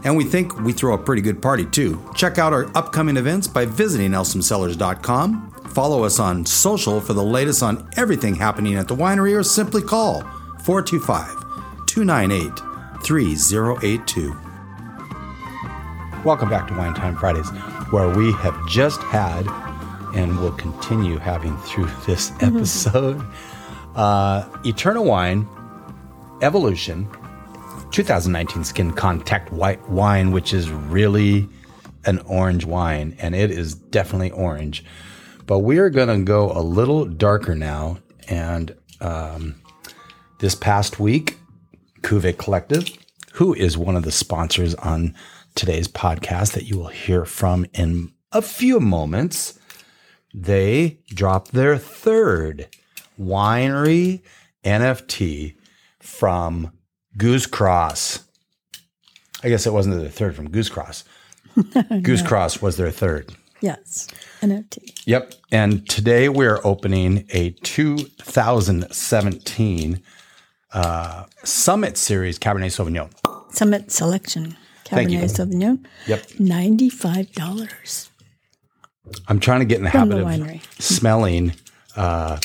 And 0.04 0.16
we 0.16 0.24
think 0.24 0.58
we 0.62 0.72
throw 0.72 0.94
a 0.94 0.98
pretty 0.98 1.22
good 1.22 1.42
party 1.42 1.66
too. 1.66 2.04
Check 2.16 2.38
out 2.38 2.54
our 2.54 2.66
upcoming 2.76 3.18
events 3.18 3.48
by 3.48 3.66
visiting 3.66 4.12
elsomcellars.com. 4.12 5.52
Follow 5.70 6.04
us 6.04 6.20
on 6.20 6.46
social 6.46 7.02
for 7.02 7.14
the 7.14 7.24
latest 7.24 7.62
on 7.62 7.90
everything 7.98 8.36
happening 8.36 8.76
at 8.76 8.88
the 8.88 8.96
winery 8.96 9.38
or 9.38 9.44
simply 9.44 9.82
call 9.82 10.22
425 10.64 11.86
298 11.86 13.04
3082. 13.04 14.36
Welcome 16.26 16.50
back 16.50 16.68
to 16.68 16.74
Wine 16.76 16.94
Time 16.94 17.16
Fridays, 17.16 17.50
where 17.92 18.10
we 18.10 18.32
have 18.34 18.68
just 18.68 19.02
had 19.04 19.48
and 20.16 20.38
will 20.40 20.52
continue 20.52 21.18
having 21.18 21.56
through 21.60 21.90
this 22.06 22.32
episode 22.42 23.24
uh, 23.96 24.48
Eternal 24.66 25.06
Wine 25.06 25.48
Evolution 26.42 27.08
2019 27.92 28.64
Skin 28.64 28.94
Contact 28.94 29.52
White 29.52 29.90
Wine, 29.90 30.32
which 30.32 30.54
is 30.54 30.70
really 30.72 31.50
an 32.06 32.20
orange 32.20 32.66
wine, 32.66 33.16
and 33.20 33.36
it 33.36 33.52
is 33.52 33.76
definitely 33.76 34.32
orange. 34.32 34.84
But 35.46 35.60
we 35.60 35.80
are 35.80 35.90
going 35.90 36.08
to 36.08 36.24
go 36.24 36.52
a 36.52 36.62
little 36.62 37.06
darker 37.06 37.56
now. 37.56 37.98
And 38.28 38.76
um, 39.02 39.56
this 40.40 40.56
past 40.56 41.00
week, 41.00 41.38
Cuvée 42.02 42.38
Collective, 42.38 42.90
who 43.34 43.54
is 43.54 43.78
one 43.78 43.96
of 43.96 44.04
the 44.04 44.12
sponsors 44.12 44.76
on 44.76 45.16
today's 45.56 45.88
podcast 45.88 46.54
that 46.54 46.66
you 46.66 46.78
will 46.78 46.88
hear 46.88 47.26
from 47.26 47.66
in 47.74 48.14
a 48.32 48.42
few 48.42 48.80
moments, 48.80 49.60
they 50.34 51.00
dropped 51.08 51.52
their 51.52 51.78
third 51.78 52.68
winery 53.20 54.22
NFT 54.64 55.56
from 56.00 56.72
Goosecross. 57.20 58.24
I 59.44 59.50
guess 59.50 59.68
it 59.68 59.74
wasn't 59.74 60.00
their 60.00 60.10
third 60.10 60.36
from 60.36 60.50
Goosecross. 60.50 61.04
Goose 62.04 62.22
Cross 62.22 62.62
was 62.62 62.78
their 62.78 62.92
third. 62.92 63.34
Yes, 63.62 64.08
NFT. 64.42 65.02
Yep. 65.06 65.34
And 65.52 65.86
today 65.90 66.30
we're 66.30 66.62
opening 66.64 67.26
a 67.32 67.50
2017 67.52 70.02
uh, 70.72 71.26
Summit 71.44 71.98
Series 71.98 72.40
Cabernet 72.40 72.72
Sauvignon. 72.72 73.10
Summit 73.54 73.92
Selection. 73.92 74.56
Cabernet 74.86 75.26
Sauvignon. 75.26 75.86
Yep. 76.08 76.40
Ninety-five 76.40 77.34
dollars. 77.34 78.10
I'm 79.28 79.40
trying 79.40 79.60
to 79.60 79.66
get 79.66 79.80
in 79.80 79.86
the 79.86 79.92
From 79.92 80.12
habit 80.12 80.40
the 80.40 80.54
of 80.56 80.62
smelling 80.80 81.54
uh, 81.96 82.38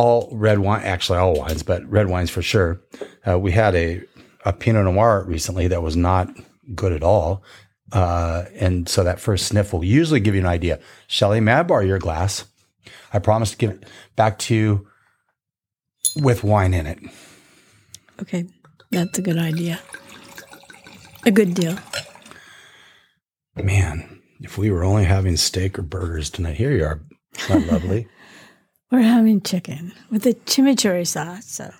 all 0.00 0.30
red 0.32 0.60
wine, 0.60 0.82
actually 0.82 1.18
all 1.18 1.34
wines, 1.34 1.62
but 1.62 1.84
red 1.90 2.08
wines 2.08 2.30
for 2.30 2.40
sure. 2.40 2.80
Uh, 3.28 3.38
we 3.38 3.52
had 3.52 3.74
a, 3.74 4.02
a 4.46 4.52
Pinot 4.52 4.84
Noir 4.84 5.24
recently 5.26 5.68
that 5.68 5.82
was 5.82 5.94
not 5.94 6.30
good 6.74 6.92
at 6.92 7.02
all. 7.02 7.42
Uh, 7.92 8.44
and 8.54 8.88
so 8.88 9.04
that 9.04 9.20
first 9.20 9.46
sniff 9.46 9.74
will 9.74 9.84
usually 9.84 10.20
give 10.20 10.34
you 10.34 10.40
an 10.40 10.46
idea. 10.46 10.80
Shelly, 11.06 11.38
Madbar, 11.40 11.86
your 11.86 11.98
glass? 11.98 12.46
I 13.12 13.18
promise 13.18 13.50
to 13.50 13.58
give 13.58 13.70
it 13.72 13.84
back 14.16 14.38
to 14.38 14.54
you 14.54 14.88
with 16.16 16.42
wine 16.42 16.72
in 16.72 16.86
it. 16.86 16.98
Okay, 18.22 18.46
that's 18.90 19.18
a 19.18 19.22
good 19.22 19.38
idea. 19.38 19.80
A 21.26 21.30
good 21.30 21.52
deal. 21.52 21.76
Man, 23.54 24.22
if 24.40 24.56
we 24.56 24.70
were 24.70 24.82
only 24.82 25.04
having 25.04 25.36
steak 25.36 25.78
or 25.78 25.82
burgers 25.82 26.30
tonight, 26.30 26.56
here 26.56 26.72
you 26.72 26.84
are. 26.84 27.02
Isn't 27.50 27.66
lovely? 27.70 28.08
We're 28.90 29.00
having 29.02 29.40
chicken 29.40 29.92
with 30.10 30.26
a 30.26 30.34
chimichurri 30.34 31.06
sauce, 31.06 31.46
so 31.46 31.72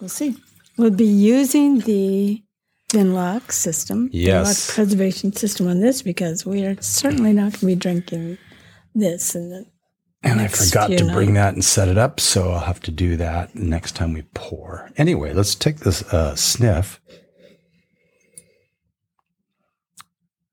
we'll 0.00 0.08
see. 0.08 0.36
We'll 0.78 0.90
be 0.90 1.04
using 1.06 1.80
the 1.80 2.42
Vinlock 2.90 3.52
system, 3.52 4.08
Yes. 4.12 4.70
Vinlock 4.70 4.74
preservation 4.74 5.32
system 5.34 5.68
on 5.68 5.80
this 5.80 6.02
because 6.02 6.46
we 6.46 6.64
are 6.64 6.80
certainly 6.80 7.32
not 7.32 7.52
going 7.52 7.60
to 7.60 7.66
be 7.66 7.74
drinking 7.74 8.38
this. 8.94 9.34
And 9.34 9.52
the, 9.52 9.66
And 10.22 10.40
I 10.40 10.48
forgot 10.48 10.88
to 10.90 11.12
bring 11.12 11.34
that 11.34 11.52
and 11.54 11.62
set 11.64 11.88
it 11.88 11.98
up, 11.98 12.20
so 12.20 12.50
I'll 12.52 12.60
have 12.60 12.80
to 12.80 12.90
do 12.90 13.16
that 13.18 13.54
next 13.54 13.94
time 13.94 14.14
we 14.14 14.22
pour. 14.34 14.90
Anyway, 14.96 15.34
let's 15.34 15.54
take 15.54 15.80
this 15.80 16.02
uh, 16.12 16.34
sniff. 16.36 17.00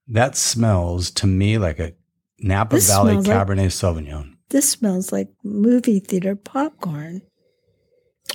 That 0.08 0.36
smells 0.36 1.12
to 1.12 1.28
me 1.28 1.58
like 1.58 1.80
a 1.80 1.94
Napa 2.40 2.76
This 2.76 2.88
Valley 2.90 3.14
smells 3.14 3.28
like- 3.28 3.38
Cabernet 3.48 3.68
Sauvignon. 3.72 4.36
This 4.50 4.70
smells 4.70 5.12
like 5.12 5.30
movie 5.44 6.00
theater 6.00 6.36
popcorn. 6.36 7.22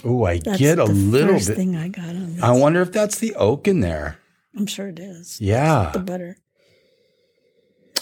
Oh, 0.04 0.24
I 0.24 0.38
That's 0.38 0.58
get 0.58 0.78
a 0.78 0.84
little 0.84 1.34
bit. 1.38 1.56
thing 1.56 1.76
I 1.76 1.88
got 1.88 2.08
on 2.08 2.34
this. 2.34 2.42
I 2.42 2.50
wonder 2.52 2.82
if 2.82 2.92
that's 2.92 3.18
the 3.18 3.34
oak 3.36 3.68
in 3.68 3.80
there. 3.80 4.18
I'm 4.56 4.66
sure 4.66 4.88
it 4.88 4.98
is. 4.98 5.40
Yeah. 5.40 5.90
The 5.92 6.00
butter. 6.00 6.36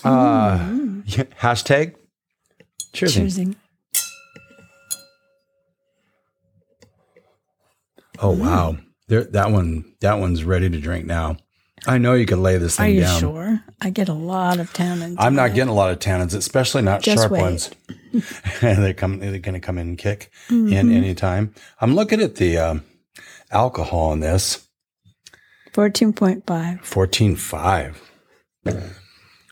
Uh, 0.05 0.59
Mm. 0.59 1.03
yeah, 1.07 1.25
hashtag. 1.41 1.95
Cheers. 2.93 3.15
Choosing. 3.15 3.55
Oh 8.19 8.31
wow, 8.33 8.77
there 9.09 9.25
that 9.25 9.51
one. 9.51 9.95
That 10.01 10.19
one's 10.19 10.45
ready 10.45 10.69
to 10.69 10.79
drink 10.81 11.07
now. 11.07 11.37
I 11.87 11.99
know 11.99 12.15
you 12.15 12.27
could 12.27 12.39
lay 12.39 12.59
this 12.59 12.77
thing 12.77 12.87
Are 12.87 12.89
you 12.91 13.01
down. 13.01 13.21
sure? 13.21 13.61
I 13.81 13.91
get 13.91 14.09
a 14.09 14.13
lot 14.15 14.61
of 14.61 14.73
tannins. 14.73 15.17
I'm 15.19 15.35
not 15.35 15.53
getting 15.55 15.69
a 15.71 15.75
lot 15.75 15.91
of 15.91 15.99
tannins, 15.99 16.35
especially 16.35 16.83
not 16.83 17.03
Just 17.03 17.19
sharp 17.23 17.33
wait. 17.33 17.41
ones. 17.41 17.71
they 18.61 18.95
come. 18.95 19.19
They're 19.19 19.39
going 19.39 19.55
to 19.55 19.61
come 19.61 19.79
in 19.79 19.89
and 19.89 19.99
kick 19.99 20.31
Mm-hmm. 20.49 20.73
in 20.73 20.93
any 20.93 21.15
time. 21.15 21.53
I'm 21.81 21.95
looking 21.97 22.21
at 22.21 22.37
the 22.37 22.59
um, 22.59 22.85
alcohol 23.51 24.13
in 24.13 24.21
this. 24.21 24.69
14.5. 25.73 26.85
Fourteen 26.85 27.35
five. 27.37 28.01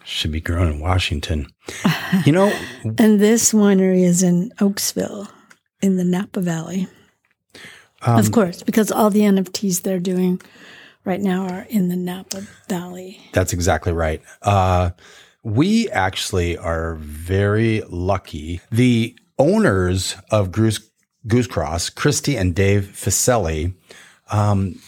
Should 0.05 0.33
be 0.33 0.41
grown 0.41 0.73
in 0.73 0.81
Washington. 0.81 1.47
You 2.27 2.33
know, 2.33 2.53
And 2.99 3.21
this 3.21 3.53
winery 3.53 4.03
is 4.03 4.25
in 4.25 4.51
Oaksville 4.59 5.29
in 5.81 5.97
the 5.97 6.03
Napa 6.03 6.41
Valley. 6.41 6.89
Um, 8.03 8.19
of 8.19 8.33
course, 8.33 8.65
because 8.65 8.91
all 8.91 9.11
the 9.11 9.21
NFTs 9.21 9.83
they're 9.83 10.01
doing 10.01 10.41
right 11.05 11.21
now 11.21 11.49
are 11.49 11.67
in 11.69 11.89
the 11.89 11.97
Napa 11.97 12.43
Valley. 12.69 13.21
That's 13.33 13.53
exactly 13.53 13.93
right. 13.93 14.23
Uh, 14.43 14.91
we 15.43 15.89
actually 15.91 16.57
are 16.59 16.97
very 16.97 17.83
lucky. 17.89 18.61
The 18.71 19.17
owners 19.39 20.17
of 20.31 20.53
Goose, 20.53 20.81
Goose 21.27 21.47
Cross, 21.47 21.91
Christi 21.91 22.37
and 22.37 22.55
Dave 22.55 22.93
Ficeli, 22.95 23.75
um, 24.31 24.79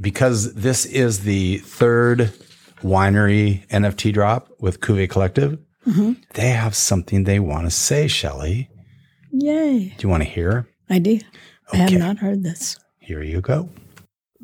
because 0.00 0.54
this 0.54 0.84
is 0.86 1.20
the 1.20 1.58
third 1.58 2.32
winery 2.82 3.66
NFT 3.68 4.12
drop 4.12 4.48
with 4.60 4.80
Cuvée 4.80 5.08
Collective, 5.08 5.58
they 6.32 6.48
have 6.48 6.74
something 6.74 7.24
they 7.24 7.38
want 7.38 7.66
to 7.66 7.70
say, 7.70 8.08
Shelley. 8.08 8.70
Yay. 9.32 9.94
Do 9.96 10.02
you 10.02 10.08
want 10.08 10.22
to 10.22 10.28
hear? 10.28 10.66
I 10.88 10.98
do. 10.98 11.20
I 11.72 11.76
have 11.76 11.92
not 11.92 12.18
heard 12.18 12.42
this. 12.42 12.78
Here 13.00 13.22
you 13.22 13.40
go. 13.40 13.68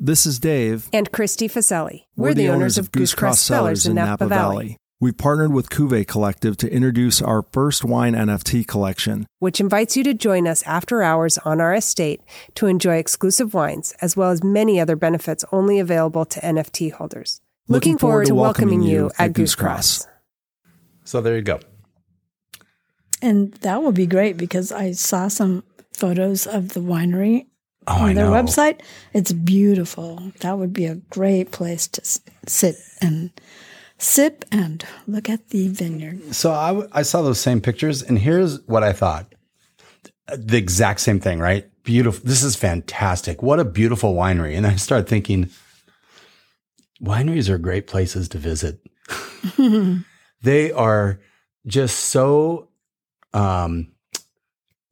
This 0.03 0.25
is 0.25 0.39
Dave. 0.39 0.89
and 0.91 1.11
Christi 1.11 1.47
Ficeli. 1.47 2.05
We're, 2.15 2.33
the, 2.33 2.49
owners 2.49 2.79
of 2.79 2.91
Goosecross 2.91 3.37
Cellars 3.37 3.85
in 3.85 3.93
Napa 3.93 4.25
Valley, 4.25 4.77
We've 4.99 5.15
partnered 5.15 5.53
with 5.53 5.69
Cuvée 5.69 6.07
Collective 6.07 6.57
to 6.57 6.73
introduce 6.73 7.21
our 7.21 7.45
first 7.51 7.85
wine 7.85 8.15
NFT 8.15 8.65
collection. 8.65 9.27
which 9.37 9.59
invites 9.59 9.95
you 9.95 10.03
to 10.05 10.15
join 10.15 10.47
us 10.47 10.63
after 10.63 11.03
hours 11.03 11.37
on 11.39 11.61
our 11.61 11.75
estate 11.75 12.21
to 12.55 12.65
enjoy 12.65 12.95
exclusive 12.95 13.53
wines, 13.53 13.93
as 14.01 14.17
well 14.17 14.31
as 14.31 14.43
many 14.43 14.79
other 14.79 14.95
benefits 14.95 15.45
only 15.51 15.77
available 15.77 16.25
to 16.25 16.39
NFT 16.39 16.93
holders. 16.93 17.39
Looking, 17.67 17.99
forward, 17.99 18.25
to 18.25 18.33
welcoming 18.33 18.81
you 18.81 19.11
at 19.19 19.33
Goosecross. 19.33 20.07
So 21.03 21.21
there 21.21 21.35
you 21.35 21.43
go. 21.43 21.59
And 23.21 23.53
that 23.61 23.83
will 23.83 23.91
be 23.91 24.07
great 24.07 24.35
because 24.35 24.71
I 24.71 24.93
saw 24.93 25.27
some 25.27 25.63
photos 25.93 26.47
of 26.47 26.69
the 26.69 26.79
winery 26.79 27.45
Oh, 27.87 27.93
I 27.95 28.09
on 28.09 28.15
their 28.15 28.27
website. 28.27 28.81
It's 29.13 29.31
beautiful. 29.31 30.31
That 30.41 30.57
would 30.57 30.73
be 30.73 30.85
a 30.85 30.95
great 30.95 31.51
place 31.51 31.87
to 31.89 32.01
sit 32.47 32.75
and 33.01 33.31
sip 33.97 34.45
and 34.51 34.85
look 35.07 35.29
at 35.29 35.49
the 35.49 35.67
vineyard. 35.67 36.35
So 36.35 36.51
I, 36.51 36.67
w- 36.69 36.89
I 36.91 37.01
saw 37.01 37.21
those 37.21 37.39
same 37.39 37.61
pictures, 37.61 38.03
and 38.03 38.19
here's 38.19 38.61
what 38.67 38.83
I 38.83 38.93
thought: 38.93 39.33
the 40.27 40.57
exact 40.57 41.01
same 41.01 41.19
thing, 41.19 41.39
right? 41.39 41.67
Beautiful. 41.83 42.21
This 42.23 42.43
is 42.43 42.55
fantastic. 42.55 43.41
What 43.41 43.59
a 43.59 43.65
beautiful 43.65 44.13
winery. 44.13 44.55
And 44.55 44.67
I 44.67 44.75
started 44.75 45.07
thinking, 45.07 45.49
wineries 47.01 47.49
are 47.49 47.57
great 47.57 47.87
places 47.87 48.29
to 48.29 48.37
visit. 48.37 48.79
they 50.43 50.71
are 50.71 51.19
just 51.65 51.97
so, 51.97 52.69
um, 53.33 53.91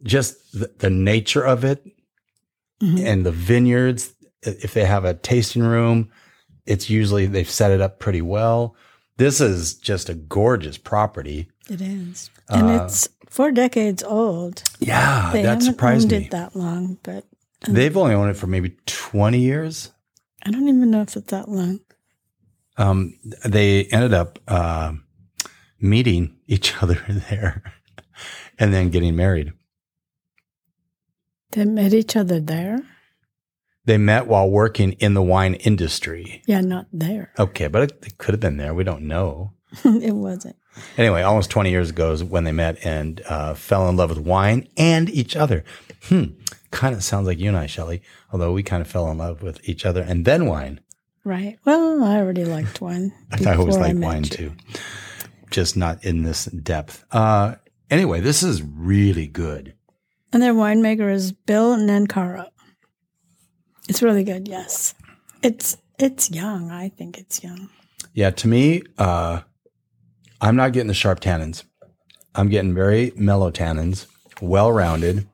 just 0.02 0.52
the, 0.52 0.72
the 0.80 0.90
nature 0.90 1.44
of 1.44 1.64
it, 1.64 1.86
and 2.82 3.26
the 3.26 3.32
vineyards. 3.32 4.14
If 4.42 4.74
they 4.74 4.86
have 4.86 5.04
a 5.06 5.14
tasting 5.14 5.64
room, 5.64 6.12
it's 6.66 6.90
usually 6.90 7.26
they've 7.26 7.50
set 7.50 7.72
it 7.72 7.82
up 7.82 8.00
pretty 8.00 8.22
well. 8.22 8.76
This 9.18 9.42
is 9.42 9.74
just 9.74 10.08
a 10.08 10.14
gorgeous 10.14 10.78
property. 10.78 11.50
It 11.70 11.82
is. 11.82 12.30
And 12.48 12.70
it's 12.70 13.10
four 13.30 13.52
decades 13.52 14.02
old. 14.04 14.64
Yeah, 14.80 15.30
They 15.34 15.42
Uh, 15.42 15.56
that 15.56 15.62
surprised 15.64 16.06
owned 16.14 16.22
me. 16.22 16.26
it 16.28 16.32
that 16.32 16.56
long, 16.56 16.98
but 17.04 17.26
They've 17.68 17.96
only 17.98 18.14
owned 18.16 18.32
it 18.32 18.38
for 18.38 18.48
maybe 18.48 18.78
20 18.86 19.38
years. 19.40 19.92
I 20.46 20.52
don't 20.52 20.70
even 20.70 20.90
know 20.90 21.02
if 21.02 21.18
it's 21.18 21.30
that 21.32 21.50
long. 21.50 21.82
Um, 22.78 23.16
they 23.44 23.84
ended 23.88 24.14
up 24.14 24.40
uh, 24.48 24.94
meeting 25.82 26.38
each 26.48 26.74
other 26.82 27.04
there 27.30 27.62
and 28.58 28.74
then 28.74 28.90
getting 28.90 29.18
married. 29.18 29.52
They 31.52 31.66
met 31.66 31.94
each 31.94 32.16
other 32.16 32.40
there? 32.40 32.82
They 33.86 33.98
met 33.98 34.28
while 34.28 34.50
working 34.50 34.92
in 34.94 35.16
the 35.16 35.22
wine 35.22 35.56
industry. 35.56 36.44
Yeah, 36.46 36.62
not 36.62 36.86
there. 36.94 37.32
Okay, 37.40 37.68
but 37.68 37.84
it, 37.84 38.06
it 38.06 38.18
could 38.18 38.34
have 38.34 38.40
been 38.40 38.58
there. 38.58 38.74
We 38.74 38.84
don't 38.84 39.04
know. 39.08 39.54
it 39.84 40.14
wasn't. 40.14 40.56
Anyway, 40.98 41.22
almost 41.22 41.50
20 41.50 41.70
years 41.72 41.90
ago 41.90 42.12
is 42.12 42.24
when 42.24 42.44
they 42.44 42.52
met 42.52 42.78
and 42.86 43.22
uh, 43.28 43.54
fell 43.56 43.90
in 43.90 43.98
love 43.98 44.10
with 44.10 44.20
wine 44.20 44.68
and 44.78 45.10
each 45.10 45.36
other. 45.36 45.64
Hmm. 46.04 46.26
Kind 46.72 46.96
of 46.96 47.04
sounds 47.04 47.26
like 47.26 47.40
you 47.40 47.48
and 47.48 47.58
I, 47.58 47.66
Shelley, 47.66 48.04
although 48.32 48.52
we 48.52 48.62
kind 48.62 48.82
of 48.82 48.88
fell 48.88 49.10
in 49.10 49.18
love 49.18 49.42
with 49.42 49.68
each 49.68 49.86
other 49.86 50.04
and 50.04 50.26
then 50.26 50.46
wine. 50.46 50.80
Right. 51.24 51.58
Well, 51.66 52.04
I 52.04 52.18
already 52.18 52.46
liked 52.46 52.82
wine. 52.82 53.12
I 53.32 53.56
always 53.56 53.76
before 53.76 53.88
like 53.88 53.96
met 53.96 54.06
wine 54.06 54.24
you. 54.24 54.30
too, 54.30 54.52
just 55.50 55.76
not 55.76 56.04
in 56.06 56.24
this 56.24 56.46
depth. 56.46 57.04
Uh, 57.12 57.56
anyway, 57.90 58.20
this 58.20 58.44
is 58.44 58.62
really 58.62 59.28
good. 59.28 59.74
And 60.32 60.44
their 60.44 60.54
winemaker 60.54 61.12
is 61.12 61.32
Bill 61.32 61.76
Nancarrow. 61.76 62.48
It's 63.88 64.04
really 64.04 64.24
good, 64.24 64.48
yes. 64.48 64.94
It's 65.42 65.78
it's 65.98 66.30
young. 66.30 66.72
I 66.72 66.90
think 66.90 67.18
it's 67.18 67.44
young. 67.44 67.70
Yeah, 68.14 68.30
to 68.32 68.48
me, 68.48 68.84
uh, 68.98 69.42
I'm 70.42 70.56
not 70.56 70.74
getting 70.74 70.88
the 70.88 70.94
sharp 70.94 71.20
tannins. 71.20 71.64
I'm 72.36 72.50
getting 72.50 72.74
very 72.74 73.12
mellow 73.16 73.52
tannins, 73.52 74.06
well 74.42 74.72
rounded. 74.72 75.28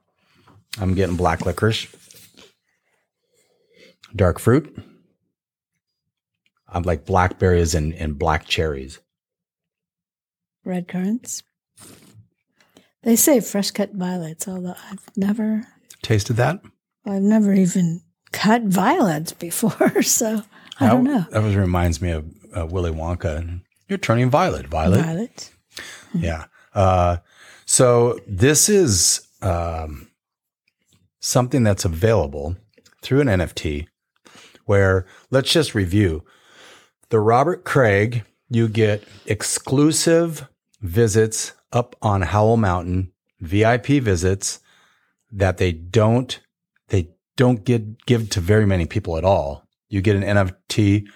I'm 0.80 0.94
getting 0.94 1.16
black 1.16 1.46
licorice, 1.46 1.88
dark 4.16 4.40
fruit. 4.40 4.76
I'm 6.68 6.84
like 6.84 7.06
blackberries 7.06 7.76
and, 7.76 7.94
and 7.94 8.18
black 8.18 8.46
cherries. 8.46 9.00
Red 10.66 10.88
currants. 10.88 11.44
They 13.06 13.16
say 13.16 13.40
fresh 13.40 13.72
cut 13.72 13.94
violets, 13.94 14.48
although 14.48 14.76
I've 14.92 15.06
never 15.16 15.66
Tasted 16.06 16.34
that? 16.34 16.62
I've 17.04 17.24
never 17.24 17.52
even 17.52 18.02
cut 18.32 18.62
violets 18.64 19.32
before, 19.32 20.02
so 20.04 20.44
I 20.80 20.88
don't 20.88 21.04
know. 21.04 21.26
That 21.32 21.42
was 21.42 21.56
reminds 21.56 22.00
me 22.00 22.12
of 22.12 22.26
uh, 22.56 22.68
Willy 22.68 22.92
Wonka. 22.92 23.62
You're 23.88 23.98
turning 23.98 24.30
violet, 24.30 24.68
Violet. 24.68 25.04
Violet. 25.04 25.52
Yeah. 26.14 26.46
Uh, 26.76 27.18
so 27.66 28.20
this 28.28 28.70
is 28.70 29.28
um, 29.42 30.10
something 31.22 31.64
that's 31.64 31.86
available 31.86 32.56
through 33.02 33.22
an 33.22 33.28
NFT 33.28 33.88
where 34.66 35.08
let's 35.32 35.52
just 35.52 35.74
review 35.74 36.24
the 37.10 37.20
Robert 37.20 37.64
Craig, 37.64 38.26
you 38.50 38.68
get 38.68 39.04
exclusive 39.26 40.48
visits 40.82 41.54
up 41.76 41.96
on 42.02 42.22
Howell 42.22 42.58
Mountain, 42.58 43.12
VIP 43.42 43.88
visits 44.02 44.60
that 45.32 45.58
they 45.58 45.72
don't, 45.72 46.40
they 46.88 47.10
don't 47.36 47.64
get, 47.64 48.06
give 48.06 48.30
to 48.32 48.40
very 48.40 48.66
many 48.66 48.86
people 48.86 49.18
at 49.18 49.26
all. 49.26 49.68
You 49.90 50.02
get 50.02 50.16
an 50.16 50.24
NFT 50.24 51.08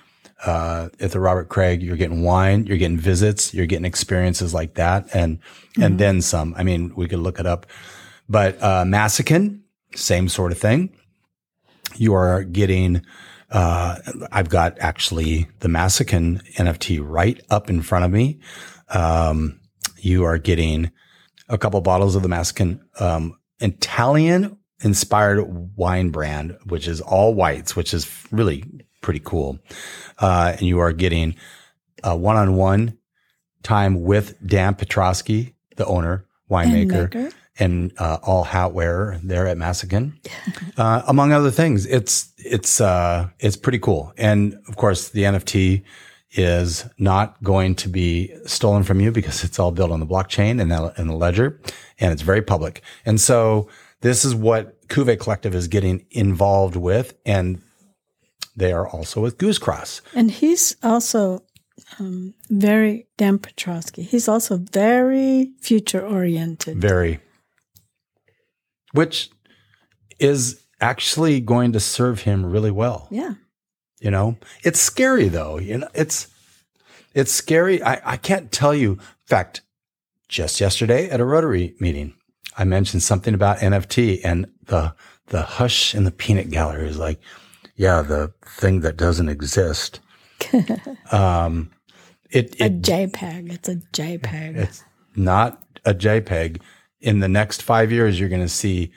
uh, 0.46 0.90
at 1.00 1.12
the 1.12 1.20
Robert 1.20 1.50
Craig, 1.50 1.82
you're 1.82 1.98
getting 1.98 2.24
wine, 2.24 2.66
you're 2.66 2.78
getting 2.78 2.98
visits, 2.98 3.54
you're 3.54 3.66
getting 3.66 3.86
experiences 3.86 4.54
like 4.54 4.76
that, 4.76 5.08
and 5.14 5.40
and 5.80 6.00
then 6.00 6.22
some. 6.22 6.54
I 6.58 6.64
mean, 6.64 6.94
we 6.96 7.08
could 7.08 7.20
look 7.20 7.40
it 7.40 7.46
up, 7.46 7.66
but 8.30 8.62
uh, 8.62 8.84
Massican, 8.86 9.62
same 9.96 10.30
sort 10.30 10.52
of 10.52 10.58
thing. 10.58 10.96
You 11.96 12.14
are 12.14 12.44
getting. 12.44 13.02
Uh, 13.52 13.98
I've 14.32 14.50
got 14.50 14.78
actually 14.80 15.48
the 15.60 15.68
Massican 15.68 16.42
NFT 16.54 17.00
right 17.04 17.42
up 17.50 17.70
in 17.70 17.82
front 17.82 18.06
of 18.06 18.12
me. 18.12 18.40
Um, 18.90 19.59
you 20.06 20.24
are 20.24 20.38
getting 20.38 20.92
a 21.48 21.58
couple 21.58 21.82
bottles 21.82 22.16
of 22.16 22.24
the 22.24 22.30
Massican 22.30 22.80
um, 23.02 23.38
Italian 23.60 24.58
inspired 24.82 25.44
wine 25.76 26.10
brand, 26.10 26.58
which 26.66 26.88
is 26.88 27.02
all 27.02 27.34
whites, 27.34 27.76
which 27.76 27.94
is 27.94 28.10
really 28.32 28.64
pretty 29.02 29.20
cool. 29.20 29.60
Uh, 30.18 30.54
and 30.58 30.62
you 30.62 30.80
are 30.80 30.94
getting 30.94 31.36
a 32.04 32.16
one 32.16 32.38
on 32.38 32.56
one 32.56 32.98
time 33.64 34.04
with 34.04 34.36
Dan 34.46 34.76
Petroski, 34.76 35.54
the 35.76 35.86
owner, 35.86 36.26
winemaker, 36.50 37.14
maker. 37.14 37.30
and 37.58 37.94
uh, 37.98 38.20
all 38.24 38.44
hat 38.44 38.74
wearer 38.74 39.20
there 39.24 39.48
at 39.48 39.58
Massican, 39.58 40.14
uh, 40.78 41.04
among 41.08 41.32
other 41.34 41.52
things. 41.52 41.86
It's 41.86 42.32
it's 42.38 42.80
uh, 42.80 43.30
it's 43.40 43.58
pretty 43.58 43.80
cool. 43.80 44.14
And 44.18 44.60
of 44.68 44.78
course, 44.78 45.10
the 45.10 45.24
NFT 45.24 45.84
is 46.32 46.86
not 46.98 47.42
going 47.44 47.76
to 47.76 47.90
be 47.90 48.34
stolen 48.46 48.84
from 48.84 49.00
you 49.00 49.12
because 49.12 49.44
it's 49.44 49.58
all 49.58 49.72
built 49.72 49.92
on 49.92 50.00
the 50.00 50.06
blockchain 50.06 50.62
and 50.62 50.72
the, 50.72 50.94
and 51.00 51.10
the 51.10 51.16
ledger, 51.16 51.60
and 52.00 52.12
it's 52.12 52.22
very 52.22 52.42
public. 52.42 52.82
And 53.06 53.20
so 53.20 53.68
this 54.02 54.24
is 54.24 54.36
what 54.36 54.88
Cuvée 54.88 55.20
Collective 55.20 55.56
is 55.56 55.68
getting 55.68 56.06
involved 56.12 56.76
with, 56.76 57.16
and 57.26 57.62
they 58.56 58.72
are 58.72 58.88
also 58.88 59.22
with 59.22 59.38
Goosecross. 59.38 60.02
And 60.14 60.30
he's 60.30 60.76
also 60.84 61.44
um, 62.00 62.34
very 62.50 63.08
Dan 63.18 63.40
Petroski. 63.40 64.04
He's 64.04 64.28
also 64.28 64.58
very 64.58 65.52
future 65.62 66.06
oriented. 66.06 66.80
Very, 66.80 67.20
which 68.92 69.32
is 70.20 70.64
actually 70.82 71.40
going 71.40 71.72
to 71.74 71.80
serve 71.80 72.22
him 72.22 72.46
really 72.46 72.72
well. 72.72 73.08
Yeah. 73.12 73.36
You 74.00 74.12
know, 74.12 74.38
it's 74.64 74.80
scary 74.80 75.28
though. 75.28 75.58
You 75.58 75.80
know, 75.80 75.90
it's 75.94 76.28
it's 77.14 77.32
scary. 77.32 77.84
I, 77.84 78.14
I 78.14 78.18
can't 78.18 78.52
tell 78.52 78.74
you. 78.74 78.94
In 78.94 79.00
fact, 79.26 79.62
just 80.28 80.62
yesterday 80.62 81.10
at 81.10 81.20
a 81.20 81.26
Rotary 81.26 81.76
meeting, 81.80 82.14
I 82.58 82.64
mentioned 82.64 83.04
something 83.04 83.34
about 83.34 83.60
NFT 83.60 84.22
and 84.24 84.48
the 84.66 84.94
the 85.28 85.42
hush 85.42 85.94
in 85.94 86.04
the 86.04 86.12
peanut 86.12 86.50
gallery 86.50 86.88
is 86.88 86.98
like, 86.98 87.20
yeah, 87.76 88.02
the 88.02 88.34
thing 88.46 88.82
that 88.82 88.98
doesn't 88.98 89.30
exist. 89.30 90.00
um, 91.12 91.70
it, 92.32 92.56
it, 92.60 92.62
A 92.62 92.70
JPEG. 92.70 93.54
It's 93.54 93.70
a 93.70 93.76
JPEG. 93.76 94.56
it's 94.58 94.84
not 95.16 95.64
a 95.86 95.94
JPEG. 95.94 96.62
In 97.00 97.20
the 97.20 97.30
next 97.30 97.62
five 97.62 97.92
years, 97.92 98.20
you're 98.20 98.30
going 98.30 98.42
to 98.42 98.50
see 98.50 98.92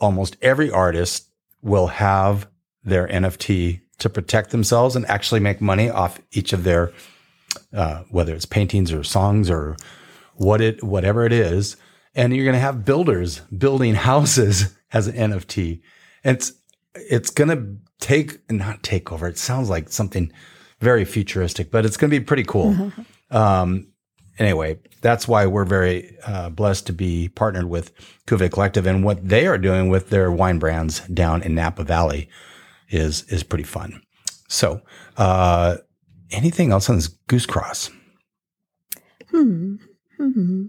almost 0.00 0.36
every 0.42 0.70
artist 0.70 1.28
will 1.62 1.86
have 1.88 2.48
their 2.82 3.08
NFT 3.08 3.80
to 3.98 4.08
protect 4.10 4.50
themselves 4.50 4.96
and 4.96 5.06
actually 5.06 5.40
make 5.40 5.60
money 5.60 5.88
off 5.88 6.20
each 6.32 6.52
of 6.52 6.64
their, 6.64 6.92
uh, 7.72 8.02
whether 8.10 8.34
it's 8.34 8.46
paintings 8.46 8.92
or 8.92 9.04
songs 9.04 9.50
or 9.50 9.76
what 10.34 10.60
it, 10.60 10.82
whatever 10.82 11.24
it 11.24 11.32
is. 11.32 11.76
And 12.14 12.34
you're 12.34 12.44
going 12.44 12.54
to 12.54 12.60
have 12.60 12.84
builders 12.84 13.40
building 13.40 13.94
houses 14.10 14.76
as 14.92 15.06
an 15.06 15.32
NFT. 15.32 15.80
And 16.22 16.36
it's, 16.36 16.52
it's 16.94 17.30
going 17.30 17.48
to 17.48 17.76
take, 18.00 18.50
not 18.50 18.82
take 18.82 19.12
over. 19.12 19.26
It 19.26 19.38
sounds 19.38 19.68
like 19.68 19.88
something 19.88 20.32
very 20.80 21.04
futuristic, 21.04 21.70
but 21.70 21.84
it's 21.84 21.96
going 21.96 22.10
to 22.10 22.18
be 22.18 22.24
pretty 22.24 22.44
cool. 22.44 22.92
Um, 23.30 23.88
anyway, 24.38 24.78
that's 25.00 25.26
why 25.26 25.46
we're 25.46 25.64
very 25.64 26.16
uh, 26.26 26.50
blessed 26.50 26.86
to 26.86 26.92
be 26.92 27.28
partnered 27.28 27.68
with 27.68 27.92
Cuvée 28.26 28.50
Collective, 28.50 28.86
and 28.86 29.04
what 29.04 29.26
they 29.26 29.46
are 29.46 29.58
doing 29.58 29.88
with 29.88 30.10
their 30.10 30.30
wine 30.30 30.58
brands 30.58 31.00
down 31.08 31.42
in 31.42 31.54
Napa 31.54 31.84
Valley 31.84 32.28
is 32.88 33.22
is 33.24 33.42
pretty 33.42 33.64
fun. 33.64 34.00
So, 34.48 34.80
uh, 35.16 35.76
anything 36.30 36.70
else 36.72 36.88
on 36.90 36.96
this 36.96 37.08
Goosecross? 37.28 37.90
Hmm. 39.30 39.76
hmm 40.18 40.66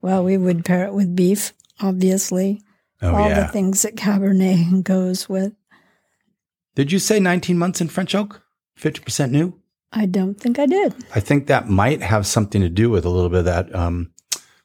Well, 0.00 0.24
we 0.24 0.36
would 0.38 0.64
pair 0.64 0.86
it 0.86 0.94
with 0.94 1.14
beef, 1.16 1.52
obviously. 1.80 2.62
Oh 3.02 3.14
All 3.14 3.28
yeah. 3.28 3.40
the 3.42 3.48
things 3.48 3.82
that 3.82 3.96
Cabernet 3.96 4.82
goes 4.84 5.28
with. 5.28 5.52
Did 6.74 6.92
you 6.92 6.98
say 6.98 7.18
19 7.20 7.58
months 7.58 7.80
in 7.80 7.88
French 7.88 8.14
oak? 8.14 8.42
50% 8.78 9.30
new? 9.30 9.60
I 9.92 10.06
don't 10.06 10.34
think 10.40 10.58
I 10.58 10.66
did. 10.66 10.94
I 11.14 11.20
think 11.20 11.46
that 11.46 11.68
might 11.68 12.02
have 12.02 12.26
something 12.26 12.60
to 12.60 12.68
do 12.68 12.90
with 12.90 13.04
a 13.04 13.08
little 13.08 13.30
bit 13.30 13.40
of 13.40 13.44
that 13.46 13.74
um, 13.74 14.12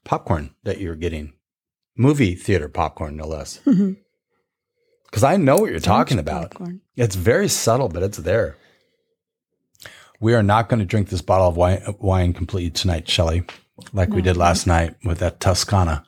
popcorn 0.03 0.53
that 0.63 0.79
you're 0.79 0.95
getting. 0.95 1.33
Movie 1.97 2.35
theater 2.35 2.69
popcorn, 2.69 3.15
no 3.17 3.25
less. 3.27 3.59
Mhm. 3.65 3.97
Because 5.13 5.23
I 5.23 5.37
know 5.37 5.57
what 5.57 5.69
you're 5.69 5.79
talking 5.79 6.17
about. 6.17 6.49
popcorn. 6.49 6.81
It's 6.95 7.13
very 7.15 7.47
subtle, 7.47 7.87
but 7.87 8.01
it's 8.01 8.17
there. 8.17 8.57
We 10.19 10.33
are 10.33 10.41
not 10.41 10.69
going 10.69 10.79
to 10.79 10.87
drink 10.87 11.09
this 11.09 11.21
bottle 11.21 11.47
of 11.47 11.55
wine, 11.55 11.83
wine 11.99 12.33
completely 12.33 12.71
tonight, 12.71 13.07
Shelley, 13.07 13.43
like 13.93 14.09
we 14.09 14.23
did 14.23 14.37
last 14.37 14.65
night 14.65 14.95
with 15.05 15.19
that 15.19 15.39
Toscana. 15.39 16.03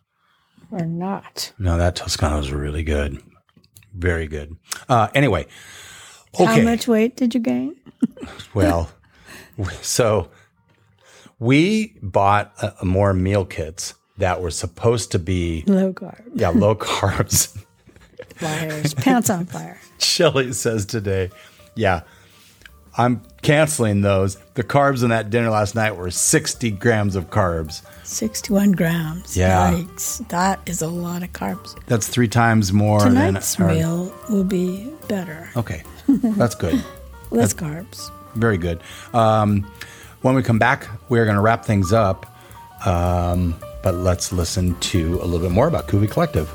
Or 0.71 0.87
not. 0.87 1.53
No, 1.59 1.77
that 1.77 1.95
Toscana 1.95 2.37
was 2.37 2.51
really 2.51 2.81
good. 2.81 3.21
Very 3.93 4.25
good. 4.25 4.57
Uh, 4.89 5.09
anyway, 5.13 5.45
okay. 6.39 6.45
How 6.45 6.61
much 6.61 6.87
weight 6.87 7.15
did 7.15 7.35
you 7.35 7.41
gain? 7.41 7.75
Well, 8.55 8.89
so 9.83 10.31
we 11.37 11.95
bought 12.01 12.53
uh, 12.59 12.71
more 12.83 13.13
meal 13.13 13.45
kits 13.45 13.93
that 14.17 14.41
were 14.41 14.49
supposed 14.49 15.11
to 15.11 15.19
be 15.19 15.63
Low 15.67 15.93
carb. 15.93 16.23
yeah 16.33 16.49
low 16.49 16.73
carbs. 16.75 17.55
Fires. 18.35 18.93
Pants 18.93 19.29
on 19.29 19.45
fire. 19.45 19.79
Shelly 19.99 20.53
says 20.53 20.85
today, 20.85 21.29
yeah, 21.75 22.01
I'm 22.97 23.21
canceling 23.41 24.01
those. 24.01 24.37
The 24.53 24.63
carbs 24.63 25.03
in 25.03 25.09
that 25.09 25.29
dinner 25.29 25.49
last 25.49 25.75
night 25.75 25.95
were 25.97 26.09
60 26.11 26.71
grams 26.71 27.15
of 27.15 27.29
carbs. 27.29 27.81
61 28.03 28.73
grams. 28.73 29.35
Yeah. 29.35 29.73
Yikes. 29.73 30.27
That 30.29 30.59
is 30.65 30.81
a 30.81 30.87
lot 30.87 31.23
of 31.23 31.31
carbs. 31.33 31.77
That's 31.87 32.07
three 32.07 32.27
times 32.27 32.71
more 32.71 32.99
Tonight's 32.99 33.55
than. 33.55 33.65
our- 33.67 33.73
meal 33.73 34.13
will 34.29 34.43
be 34.43 34.89
better. 35.07 35.49
Okay, 35.57 35.83
that's 36.07 36.55
good. 36.55 36.83
Less 37.31 37.53
carbs. 37.53 38.11
Very 38.35 38.57
good. 38.57 38.81
Um, 39.13 39.69
when 40.21 40.35
we 40.35 40.43
come 40.43 40.59
back, 40.59 40.87
we're 41.09 41.25
going 41.25 41.35
to 41.35 41.41
wrap 41.41 41.65
things 41.65 41.91
up. 41.93 42.25
Um, 42.85 43.55
but 43.83 43.95
let's 43.95 44.31
listen 44.31 44.77
to 44.79 45.15
a 45.21 45.25
little 45.25 45.39
bit 45.39 45.51
more 45.51 45.67
about 45.67 45.87
Cuvée 45.87 46.09
Collective. 46.09 46.49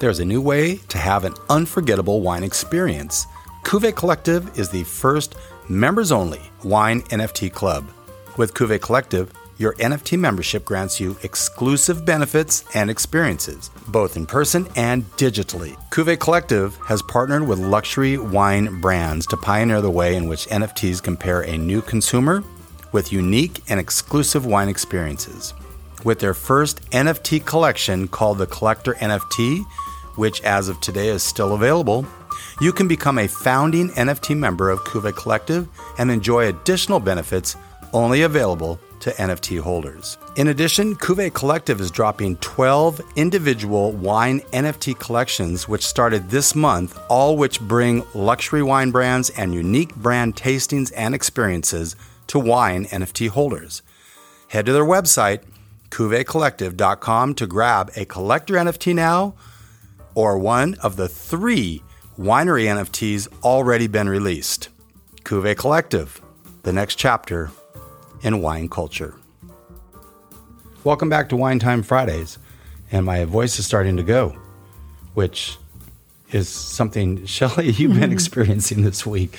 There's 0.00 0.20
a 0.20 0.24
new 0.24 0.40
way 0.40 0.76
to 0.76 0.98
have 0.98 1.24
an 1.24 1.34
unforgettable 1.50 2.20
wine 2.20 2.44
experience. 2.44 3.26
Cuvée 3.64 3.94
Collective 3.94 4.56
is 4.56 4.70
the 4.70 4.84
first 4.84 5.34
members 5.68 6.12
only 6.12 6.40
wine 6.62 7.02
NFT 7.02 7.52
club. 7.52 7.84
With 8.36 8.54
Cuvée 8.54 8.80
Collective, 8.80 9.32
your 9.56 9.74
NFT 9.74 10.16
membership 10.16 10.64
grants 10.64 11.00
you 11.00 11.16
exclusive 11.24 12.06
benefits 12.06 12.64
and 12.76 12.88
experiences, 12.88 13.72
both 13.88 14.16
in 14.16 14.24
person 14.24 14.68
and 14.76 15.02
digitally. 15.16 15.76
Cuvée 15.90 16.16
Collective 16.16 16.76
has 16.86 17.02
partnered 17.02 17.48
with 17.48 17.58
luxury 17.58 18.18
wine 18.18 18.80
brands 18.80 19.26
to 19.26 19.36
pioneer 19.36 19.80
the 19.80 19.90
way 19.90 20.14
in 20.14 20.28
which 20.28 20.46
NFTs 20.46 21.02
compare 21.02 21.40
a 21.40 21.58
new 21.58 21.82
consumer 21.82 22.44
with 22.92 23.12
unique 23.12 23.62
and 23.68 23.80
exclusive 23.80 24.46
wine 24.46 24.68
experiences. 24.68 25.54
With 26.04 26.20
their 26.20 26.34
first 26.34 26.88
NFT 26.92 27.44
collection 27.44 28.06
called 28.06 28.38
the 28.38 28.46
Collector 28.46 28.94
NFT, 28.94 29.64
which 30.18 30.42
as 30.42 30.68
of 30.68 30.80
today 30.80 31.08
is 31.08 31.22
still 31.22 31.54
available, 31.54 32.06
you 32.60 32.72
can 32.72 32.88
become 32.88 33.18
a 33.18 33.28
founding 33.28 33.88
NFT 33.90 34.36
member 34.36 34.68
of 34.68 34.80
Cuvée 34.80 35.16
Collective 35.16 35.68
and 35.98 36.10
enjoy 36.10 36.48
additional 36.48 37.00
benefits 37.00 37.56
only 37.92 38.22
available 38.22 38.78
to 39.00 39.10
NFT 39.12 39.60
holders. 39.60 40.18
In 40.36 40.48
addition, 40.48 40.96
Cuvée 40.96 41.32
Collective 41.32 41.80
is 41.80 41.90
dropping 41.90 42.36
12 42.38 43.00
individual 43.16 43.92
wine 43.92 44.40
NFT 44.52 44.98
collections 44.98 45.68
which 45.68 45.86
started 45.86 46.30
this 46.30 46.54
month, 46.54 46.98
all 47.08 47.36
which 47.36 47.60
bring 47.60 48.04
luxury 48.14 48.62
wine 48.62 48.90
brands 48.90 49.30
and 49.30 49.54
unique 49.54 49.94
brand 49.94 50.36
tastings 50.36 50.92
and 50.96 51.14
experiences 51.14 51.96
to 52.26 52.38
wine 52.38 52.86
NFT 52.86 53.28
holders. 53.28 53.82
Head 54.48 54.66
to 54.66 54.72
their 54.72 54.84
website, 54.84 55.42
cuveecollective.com, 55.90 57.34
to 57.34 57.46
grab 57.46 57.90
a 57.96 58.04
collector 58.04 58.54
NFT 58.54 58.94
now 58.94 59.34
or 60.14 60.38
one 60.38 60.74
of 60.82 60.96
the 60.96 61.08
three 61.08 61.82
winery 62.18 62.64
NFTs 62.64 63.28
already 63.42 63.86
been 63.86 64.08
released. 64.08 64.68
Cuvée 65.22 65.56
Collective, 65.56 66.20
the 66.62 66.72
next 66.72 66.96
chapter 66.96 67.50
in 68.22 68.42
wine 68.42 68.68
culture. 68.68 69.14
Welcome 70.84 71.08
back 71.08 71.28
to 71.28 71.36
Wine 71.36 71.58
Time 71.58 71.82
Fridays, 71.82 72.38
and 72.90 73.04
my 73.04 73.24
voice 73.24 73.58
is 73.58 73.66
starting 73.66 73.96
to 73.96 74.02
go, 74.02 74.36
which 75.14 75.56
is 76.32 76.48
something, 76.48 77.24
Shelley, 77.26 77.70
you've 77.70 77.98
been 77.98 78.12
experiencing 78.12 78.82
this 78.82 79.04
week. 79.04 79.38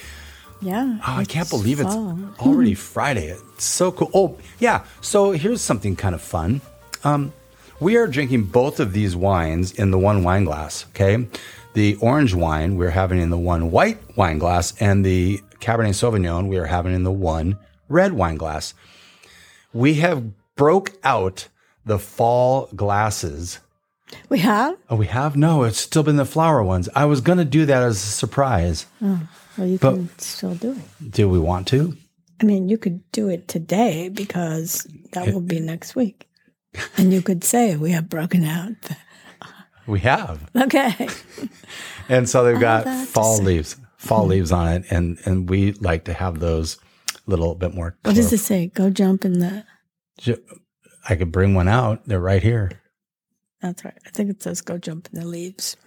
Yeah. 0.62 0.99
Oh, 1.08 1.15
I 1.15 1.25
can't 1.25 1.49
believe 1.49 1.79
it's 1.79 1.95
already 2.39 2.73
Friday. 2.75 3.27
It's 3.27 3.63
so 3.63 3.91
cool. 3.91 4.12
Oh, 4.13 4.38
yeah. 4.60 4.84
So 5.01 5.32
here's 5.32 5.62
something 5.62 5.95
kind 5.95 6.13
of 6.13 6.21
fun. 6.21 6.62
Um, 7.03 7.32
we 7.79 7.95
are 7.97 8.07
drinking 8.07 8.43
both 8.45 8.79
of 8.79 8.93
these 8.93 9.15
wines 9.15 9.71
in 9.73 9.91
the 9.91 9.99
one 9.99 10.23
wine 10.23 10.43
glass. 10.45 10.85
Okay, 10.89 11.27
the 11.73 11.95
orange 11.95 12.33
wine 12.33 12.75
we're 12.77 12.89
having 12.89 13.19
in 13.19 13.29
the 13.29 13.37
one 13.37 13.71
white 13.71 13.97
wine 14.17 14.37
glass, 14.39 14.73
and 14.79 15.05
the 15.05 15.39
Cabernet 15.59 15.89
Sauvignon 15.95 16.47
we 16.47 16.57
are 16.57 16.65
having 16.65 16.93
in 16.93 17.03
the 17.03 17.11
one 17.11 17.57
red 17.87 18.13
wine 18.13 18.35
glass. 18.37 18.73
We 19.73 19.95
have 19.95 20.23
broke 20.55 20.93
out 21.03 21.47
the 21.85 21.99
fall 21.99 22.69
glasses. 22.75 23.59
We 24.29 24.39
have? 24.39 24.75
Oh, 24.89 24.95
we 24.95 25.05
have 25.05 25.35
no. 25.35 25.63
It's 25.63 25.79
still 25.79 26.01
been 26.03 26.15
the 26.15 26.25
flower 26.25 26.63
ones. 26.63 26.89
I 26.95 27.05
was 27.05 27.21
gonna 27.21 27.45
do 27.45 27.65
that 27.65 27.83
as 27.83 27.97
a 27.97 28.07
surprise. 28.07 28.85
Oh, 29.01 29.21
well, 29.57 29.67
you 29.67 29.77
But- 29.77 29.93
can 29.95 30.09
still 30.17 30.55
do 30.55 30.71
it. 30.71 31.11
Do 31.11 31.29
we 31.29 31.39
want 31.39 31.67
to? 31.67 31.95
I 32.41 32.45
mean, 32.45 32.69
you 32.69 32.77
could 32.77 33.01
do 33.11 33.27
it 33.27 33.47
today 33.49 34.07
because 34.09 34.87
that 35.11 35.33
will 35.33 35.41
be 35.41 35.59
next 35.59 35.93
week. 35.95 36.28
And 36.97 37.12
you 37.12 37.21
could 37.21 37.43
say, 37.43 37.75
we 37.75 37.91
have 37.91 38.10
broken 38.10 38.43
out. 38.43 38.75
We 39.88 39.99
have. 40.01 40.49
Okay. 40.55 41.08
And 42.10 42.27
so 42.27 42.43
they've 42.43 42.58
oh, 42.58 42.60
got 42.60 42.86
that 42.86 43.05
to 43.05 43.12
fall 43.12 43.38
leaves, 43.38 43.77
fall 43.97 44.25
leaves 44.25 44.51
on 44.51 44.67
it, 44.67 44.86
and 44.89 45.19
and 45.25 45.47
we 45.47 45.73
like 45.73 46.05
to 46.05 46.13
have 46.13 46.39
those 46.39 46.79
a 47.15 47.29
little 47.29 47.53
bit 47.53 47.73
more. 47.73 47.95
What 48.01 48.15
does 48.15 48.34
it 48.34 48.39
say? 48.39 48.71
Go 48.73 48.89
jump 48.89 49.23
in 49.23 49.39
the. 49.39 49.63
I 51.08 51.15
could 51.15 51.32
bring 51.32 51.53
one 51.53 51.67
out. 51.67 52.05
They're 52.05 52.19
right 52.19 52.41
here. 52.41 52.71
That's 53.62 53.86
right. 53.86 53.97
I 54.05 54.10
think 54.10 54.32
it 54.32 54.41
says 54.41 54.62
go 54.62 54.79
jump 54.79 55.08
in 55.13 55.19
the 55.19 55.27
leaves. 55.27 55.77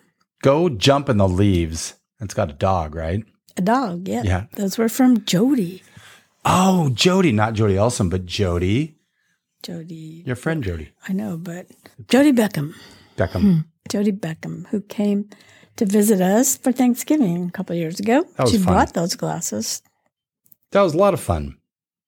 Go 0.43 0.69
jump 0.69 1.09
in 1.09 1.17
the 1.17 1.29
leaves. 1.29 1.95
It's 2.21 2.35
got 2.35 2.51
a 2.51 2.55
dog, 2.55 2.95
right? 2.95 3.25
A 3.57 3.63
dog, 3.63 4.07
yeah. 4.07 4.23
Yeah. 4.25 4.45
Those 4.55 4.79
were 4.79 4.89
from 4.89 5.25
Jody. 5.25 5.83
Oh, 6.45 6.91
Jody, 6.91 7.33
not 7.33 7.55
Jody 7.55 7.75
Elsom, 7.75 8.11
but 8.11 8.27
Jody, 8.27 8.97
Jody, 9.63 10.23
your 10.27 10.37
friend 10.37 10.63
Jody 10.65 10.91
I 11.09 11.13
know, 11.13 11.37
but 11.37 11.67
Jody 12.09 12.33
Beckham. 12.33 12.75
Beckham. 13.17 13.65
Jody 13.89 14.13
Beckham, 14.13 14.67
who 14.69 14.81
came 14.81 15.29
to 15.77 15.87
visit 15.87 16.21
us 16.21 16.57
for 16.57 16.73
Thanksgiving 16.73 17.47
a 17.47 17.51
couple 17.51 17.75
year 17.77 17.85
years 17.85 18.01
ago. 18.01 18.25
That 18.37 18.43
was 18.45 18.51
she 18.53 18.59
fun. 18.59 18.73
brought 18.75 18.95
those 18.95 19.15
glasses. 19.17 19.83
That 20.73 20.83
was 20.83 20.95
a 20.95 20.99
lot 20.99 21.15
of 21.15 21.21
fun. 21.21 21.57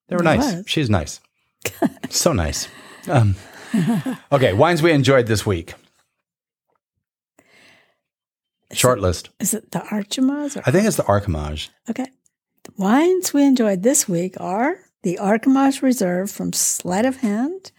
They 0.08 0.16
were 0.16 0.22
It 0.22 0.24
nice. 0.24 0.54
was. 0.54 0.64
She's 0.66 0.90
nice. 0.90 1.20
so 2.10 2.32
nice. 2.32 2.68
Um, 3.08 3.34
okay, 4.32 4.52
wines 4.52 4.82
we 4.82 4.92
enjoyed 4.92 5.26
this 5.26 5.44
week. 5.46 5.74
Short 8.72 8.98
list. 9.00 9.30
Is 9.40 9.54
it 9.54 9.70
the 9.70 9.82
Archimas? 9.90 10.56
Or, 10.56 10.62
I 10.66 10.70
think 10.70 10.86
it's 10.86 10.96
the 10.96 11.04
Archimage. 11.04 11.68
okay. 11.88 12.06
The 12.64 12.72
wines 12.78 13.32
we 13.34 13.44
enjoyed 13.44 13.82
this 13.82 14.08
week 14.08 14.40
are 14.40 14.78
the 15.04 15.18
Archimage 15.20 15.82
Reserve 15.82 16.30
from 16.30 16.52
Sleight 16.52 17.04
of 17.04 17.18
Hand, 17.18 17.70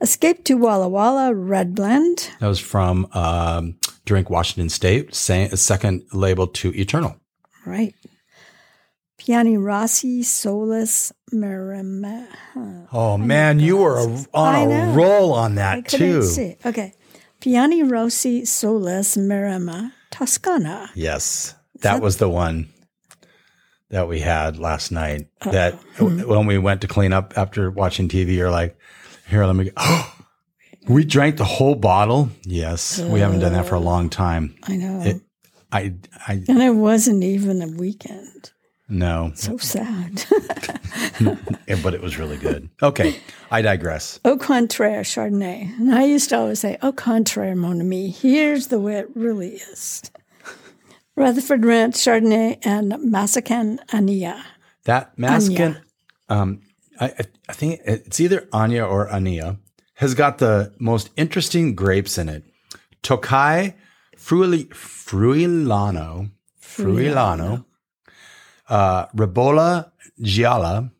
Escape 0.00 0.44
to 0.44 0.56
Walla 0.56 0.88
Walla 0.88 1.32
Red 1.32 1.74
Blend, 1.76 2.30
That 2.40 2.48
was 2.48 2.58
from 2.58 3.06
um, 3.12 3.76
Drink 4.04 4.28
Washington 4.30 4.68
State, 4.68 5.14
second 5.14 6.02
label 6.12 6.48
to 6.48 6.74
Eternal. 6.74 7.16
right. 7.64 7.94
Piani 9.18 9.56
Rossi 9.56 10.24
Solus 10.24 11.12
Maremma. 11.32 12.26
Oh 12.92 13.16
man, 13.16 13.60
you 13.60 13.76
were 13.76 13.98
a, 13.98 14.24
on 14.34 14.72
a 14.72 14.92
roll 14.96 15.32
on 15.32 15.54
that 15.54 15.86
too. 15.86 16.24
see. 16.24 16.56
Okay. 16.66 16.92
Piani 17.40 17.88
Rossi 17.88 18.44
Solus 18.44 19.16
Maremma 19.16 19.92
Toscana. 20.10 20.90
Yes, 20.96 21.54
that 21.82 22.00
was 22.02 22.16
the 22.16 22.28
one 22.28 22.68
that 23.92 24.08
we 24.08 24.18
had 24.20 24.58
last 24.58 24.90
night. 24.90 25.28
That 25.44 25.74
Hmm. 25.98 26.22
when 26.26 26.46
we 26.46 26.58
went 26.58 26.80
to 26.80 26.88
clean 26.88 27.12
up 27.12 27.34
after 27.36 27.70
watching 27.70 28.08
TV, 28.08 28.34
you're 28.34 28.50
like, 28.50 28.76
"Here, 29.28 29.46
let 29.46 29.54
me." 29.54 29.66
Go. 29.66 29.70
Oh, 29.76 30.14
we 30.88 31.04
drank 31.04 31.36
the 31.36 31.44
whole 31.44 31.76
bottle. 31.76 32.30
Yes, 32.44 32.98
we 32.98 33.20
haven't 33.20 33.40
done 33.40 33.52
that 33.52 33.66
for 33.66 33.76
a 33.76 33.80
long 33.80 34.08
time. 34.10 34.54
I 34.64 34.76
know. 34.76 35.00
It, 35.02 35.20
I, 35.70 35.94
I 36.26 36.42
and 36.48 36.60
it 36.62 36.74
wasn't 36.74 37.22
even 37.22 37.62
a 37.62 37.68
weekend. 37.68 38.50
no, 38.88 39.32
So 39.34 39.56
sad. 39.56 40.24
but 41.82 41.94
it 41.94 42.02
was 42.02 42.18
really 42.18 42.36
good. 42.36 42.68
Okay, 42.82 43.16
I 43.50 43.62
digress. 43.62 44.20
Au 44.24 44.36
contraire, 44.36 45.02
Chardonnay. 45.02 45.78
And 45.78 45.94
I 45.94 46.04
used 46.04 46.28
to 46.30 46.36
always 46.38 46.60
say, 46.60 46.76
Au 46.82 46.92
contraire, 46.92 47.54
mon 47.56 47.80
ami. 47.80 48.10
Here's 48.10 48.66
the 48.66 48.78
way 48.78 48.96
it 48.98 49.08
really 49.14 49.54
is. 49.72 50.02
Rutherford 51.16 51.64
Ranch 51.64 51.94
Chardonnay 51.96 52.58
and 52.64 52.92
Massican 52.92 53.78
Annia. 53.92 54.44
That 54.84 55.16
masking, 55.18 55.76
um, 56.28 56.60
I, 56.98 57.12
I- 57.48 57.52
think 57.52 57.80
it's 57.84 58.18
either 58.18 58.48
Anya 58.52 58.84
or 58.84 59.06
Ania, 59.08 59.58
has 59.94 60.14
got 60.14 60.38
the 60.38 60.72
most 60.78 61.10
interesting 61.16 61.74
grapes 61.74 62.16
in 62.18 62.28
it. 62.28 62.44
Tocai 63.02 63.74
Fruili, 64.16 64.68
Friulano, 64.70 66.30
Friulano, 66.60 67.64
uh, 68.68 69.06
Ribolla 69.08 69.90
Gialla, 70.20 70.90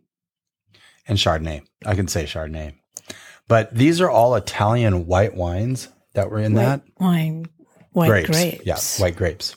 and 1.09 1.18
Chardonnay. 1.18 1.62
I 1.87 1.94
can 1.94 2.07
say 2.09 2.25
Chardonnay. 2.25 2.75
But 3.48 3.75
these 3.75 4.01
are 4.01 4.11
all 4.11 4.35
Italian 4.35 5.07
white 5.07 5.35
wines 5.35 5.88
that 6.14 6.31
were 6.31 6.38
in 6.38 6.55
that. 6.55 6.83
Wine, 6.98 7.46
white 7.92 8.27
grapes. 8.27 8.64
Yeah, 8.64 8.79
white 9.03 9.16
grapes. 9.16 9.57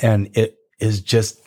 And 0.00 0.30
it 0.36 0.58
is 0.78 1.00
just 1.00 1.40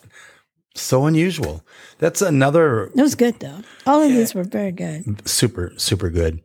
so 0.75 1.05
unusual. 1.05 1.63
That's 1.99 2.21
another 2.21 2.85
It 2.87 2.95
was 3.01 3.15
good, 3.15 3.39
though. 3.39 3.61
All 3.85 4.01
of 4.01 4.09
these 4.11 4.33
were 4.33 4.43
very 4.43 4.71
good. 4.71 5.27
super, 5.27 5.73
super 5.77 6.09
good. 6.09 6.41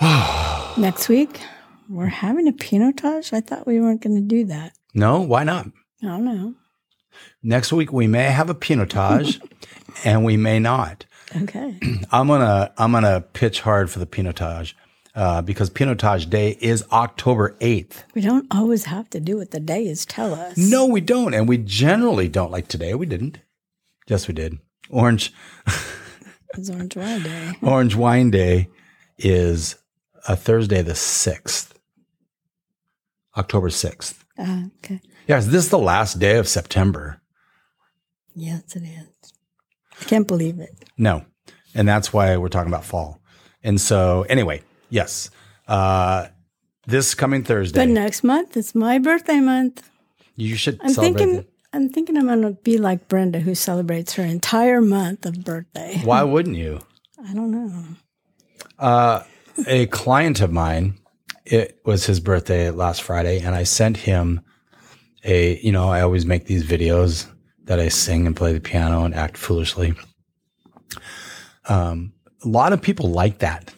Next 0.76 1.08
week, 1.08 1.40
we're 1.88 2.06
having 2.06 2.48
a 2.48 2.52
Pinotage. 2.52 3.32
I 3.32 3.40
thought 3.40 3.66
we 3.66 3.80
weren't 3.80 4.02
going 4.02 4.16
to 4.16 4.22
do 4.22 4.44
that. 4.46 4.72
No, 4.94 5.20
why 5.20 5.44
not? 5.44 5.66
I 6.02 6.06
don't 6.06 6.24
know. 6.24 6.54
Next 7.42 7.72
week 7.72 7.92
we 7.92 8.06
may 8.06 8.24
have 8.24 8.48
a 8.50 8.54
Pinotage 8.54 9.40
and 10.04 10.24
we 10.24 10.36
may 10.36 10.58
not. 10.58 11.04
Okay. 11.42 11.78
I'm 12.10 12.26
gonna 12.26 12.72
I'm 12.78 12.92
gonna 12.92 13.20
pitch 13.20 13.60
hard 13.60 13.90
for 13.90 13.98
the 13.98 14.06
Pinotage 14.06 14.74
uh, 15.14 15.42
because 15.42 15.70
Pinotage 15.70 16.28
Day 16.30 16.56
is 16.60 16.84
October 16.90 17.56
8th. 17.60 18.04
we 18.14 18.22
don't 18.22 18.46
always 18.50 18.84
have 18.86 19.10
to 19.10 19.20
do 19.20 19.36
what 19.36 19.50
the 19.50 19.60
day 19.60 19.86
is 19.86 20.06
tell 20.06 20.34
us. 20.34 20.56
No, 20.56 20.86
we 20.86 21.00
don't, 21.00 21.34
and 21.34 21.48
we 21.48 21.58
generally 21.58 22.28
don't. 22.28 22.50
Like 22.50 22.68
today, 22.68 22.94
we 22.94 23.06
didn't. 23.06 23.38
Yes, 24.08 24.26
we 24.28 24.34
did. 24.34 24.58
Orange 24.90 25.32
It's 26.54 26.68
Orange 26.68 26.96
Wine 26.96 27.22
Day. 27.22 27.52
Orange 27.62 27.96
Wine 27.96 28.30
Day 28.30 28.68
is 29.16 29.76
a 30.28 30.36
Thursday, 30.36 30.82
the 30.82 30.94
sixth, 30.94 31.78
October 33.36 33.70
sixth. 33.70 34.24
Ah, 34.38 34.64
okay. 34.78 35.00
Yes, 35.26 35.46
this 35.46 35.64
is 35.64 35.70
the 35.70 35.78
last 35.78 36.18
day 36.18 36.36
of 36.36 36.46
September. 36.48 37.20
Yes, 38.34 38.76
it 38.76 38.82
is. 38.82 39.32
I 40.00 40.04
can't 40.04 40.26
believe 40.28 40.58
it. 40.58 40.84
No, 40.98 41.24
and 41.74 41.86
that's 41.88 42.12
why 42.12 42.36
we're 42.36 42.48
talking 42.48 42.72
about 42.72 42.84
fall. 42.84 43.20
And 43.62 43.80
so, 43.80 44.22
anyway, 44.28 44.62
yes, 44.92 45.30
uh, 45.68 46.26
this 46.86 47.14
coming 47.14 47.42
Thursday, 47.42 47.80
But 47.80 47.88
next 47.88 48.22
month, 48.22 48.56
it's 48.56 48.74
my 48.74 48.98
birthday 48.98 49.40
month. 49.40 49.88
you 50.36 50.54
should 50.56 50.78
I'm 50.82 50.90
celebrate. 50.90 51.18
thinking. 51.24 51.38
it. 51.40 51.48
I'm 51.74 51.88
thinking 51.88 52.18
I'm 52.18 52.26
going 52.26 52.42
to 52.42 52.50
be 52.62 52.76
like 52.76 53.08
Brenda, 53.08 53.40
who 53.40 53.54
celebrates 53.54 54.12
her 54.14 54.22
entire 54.24 54.82
month 54.82 55.24
of 55.24 55.42
birthday. 55.42 56.00
Why 56.04 56.22
wouldn't 56.22 56.56
you? 56.56 56.80
I 57.28 57.32
don't 57.32 57.50
know. 57.50 59.24
a 59.66 59.86
client 59.86 60.40
of 60.42 60.52
mine, 60.52 60.98
it 61.46 61.80
was 61.86 62.04
his 62.04 62.20
birthday 62.20 62.70
last 62.70 63.02
Friday, 63.02 63.40
and 63.40 63.54
I 63.54 63.62
sent 63.62 63.96
him 63.96 64.42
a, 65.24 65.58
you 65.60 65.72
know, 65.72 65.88
I 65.88 66.02
always 66.02 66.26
make 66.26 66.44
these 66.46 66.64
videos 66.64 67.26
that 67.64 67.80
I 67.80 67.88
sing 67.88 68.26
and 68.26 68.36
play 68.36 68.52
the 68.52 68.60
piano 68.60 69.04
and 69.04 69.14
act 69.14 69.36
foolishly. 69.38 69.94
Um, 71.68 72.12
a 72.44 72.48
lot 72.48 72.72
of 72.72 72.82
people 72.82 73.10
like 73.10 73.38
that. 73.38 73.72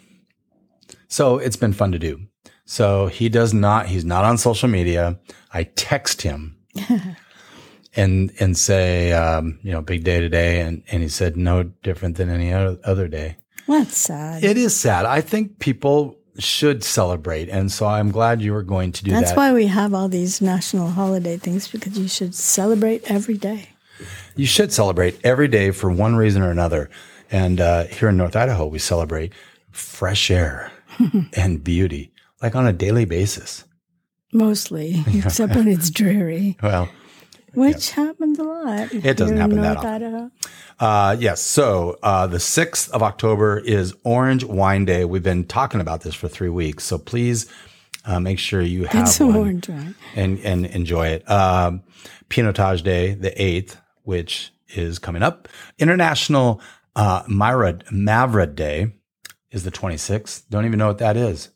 So 1.15 1.39
it's 1.39 1.55
been 1.55 1.73
fun 1.73 1.93
to 1.93 1.99
do. 2.01 2.27
So 2.65 3.07
he 3.07 3.29
does 3.29 3.55
not, 3.55 3.87
he's 3.87 4.05
not 4.05 4.25
on 4.25 4.37
social 4.37 4.69
media. 4.69 5.17
I 5.53 5.63
text 5.63 6.23
him 6.23 6.57
and, 7.95 8.33
and 8.41 8.59
say, 8.59 9.13
um, 9.13 9.61
you 9.63 9.71
know, 9.71 9.81
big 9.81 10.03
day 10.03 10.19
today. 10.19 10.61
And, 10.61 10.83
and 10.91 11.05
he 11.05 11.09
said, 11.09 11.37
no 11.37 11.63
different 11.85 12.17
than 12.17 12.31
any 12.31 12.53
other, 12.53 13.07
day. 13.07 13.37
Well, 13.69 13.85
that's 13.85 13.97
sad. 13.97 14.43
It 14.43 14.57
is 14.57 14.75
sad. 14.75 15.07
I 15.07 15.21
think 15.21 15.61
people 15.61 16.19
should 16.41 16.83
celebrate. 16.83 17.49
And 17.49 17.71
so 17.71 17.87
I'm 17.87 18.11
glad 18.11 18.43
you 18.43 18.53
were 18.53 18.65
going 18.65 18.91
to 18.91 19.05
do 19.05 19.13
That's 19.13 19.21
that. 19.21 19.27
That's 19.27 19.37
why 19.37 19.53
we 19.53 19.69
have 19.69 19.95
all 19.95 20.09
these 20.09 20.41
national 20.41 20.89
holiday 20.89 21.37
things 21.37 21.69
because 21.69 21.97
you 21.97 22.09
should 22.09 22.35
celebrate 22.35 23.09
every 23.09 23.39
day. 23.39 23.69
you 24.35 24.47
should 24.47 24.73
celebrate 24.73 25.21
every 25.23 25.47
day 25.47 25.71
for 25.71 25.93
one 25.93 26.17
reason 26.17 26.43
or 26.43 26.51
another. 26.51 26.91
And 27.31 27.61
uh, 27.61 27.85
here 27.85 28.09
in 28.09 28.17
North 28.17 28.35
Idaho, 28.35 28.67
we 28.67 28.81
celebrate 28.81 29.33
fresh 29.71 30.29
air 30.29 30.73
and 31.37 31.63
beauty, 31.63 32.13
like 32.43 32.55
on 32.55 32.67
a 32.67 32.73
daily 32.73 33.05
basis. 33.05 33.65
Mostly, 34.33 35.03
except 35.15 35.55
when 35.55 35.69
it's 35.69 35.91
dreary, 35.91 36.57
Well, 36.63 36.89
which 37.53 37.91
happens 37.93 38.39
a 38.39 38.43
lot. 38.43 38.93
It 38.93 39.17
doesn't 39.17 39.37
happen 39.37 39.61
that 39.61 39.77
often. 39.77 40.33
Uh, 40.81 41.17
yes. 41.19 41.41
So 41.41 41.99
uh, 42.03 42.27
the 42.27 42.39
6th 42.39 42.91
of 42.91 43.03
October 43.03 43.59
is 43.59 43.95
Orange 44.03 44.43
Wine 44.45 44.85
Day. 44.85 45.05
We've 45.05 45.23
been 45.23 45.45
talking 45.45 45.81
about 45.81 46.01
this 46.01 46.17
for 46.17 46.27
three 46.27 46.49
weeks. 46.49 46.83
So 46.83 46.99
please 46.99 47.47
uh, 48.05 48.19
make 48.19 48.41
sure 48.41 48.61
you 48.61 48.85
have 48.87 49.09
some 49.09 49.29
one 49.29 49.37
orange 49.37 49.69
wine. 49.69 49.95
and, 50.17 50.41
and 50.41 50.67
enjoy 50.67 51.07
it. 51.09 51.31
Um, 51.31 51.85
Pinotage 52.29 52.83
Day, 52.83 53.15
the 53.15 53.31
8th, 53.31 53.77
which 54.03 54.53
is 54.75 54.99
coming 54.99 55.23
up. 55.23 55.49
International 55.79 56.61
uh, 56.97 57.23
Myra, 57.29 57.75
Mavra 57.93 58.53
Day 58.53 58.93
is 59.55 59.65
the 59.65 59.71
26th. 59.71 60.43
Don't 60.51 60.67
even 60.67 60.79
know 60.79 60.89
what 60.89 60.99
that 60.99 61.17
is. 61.17 61.51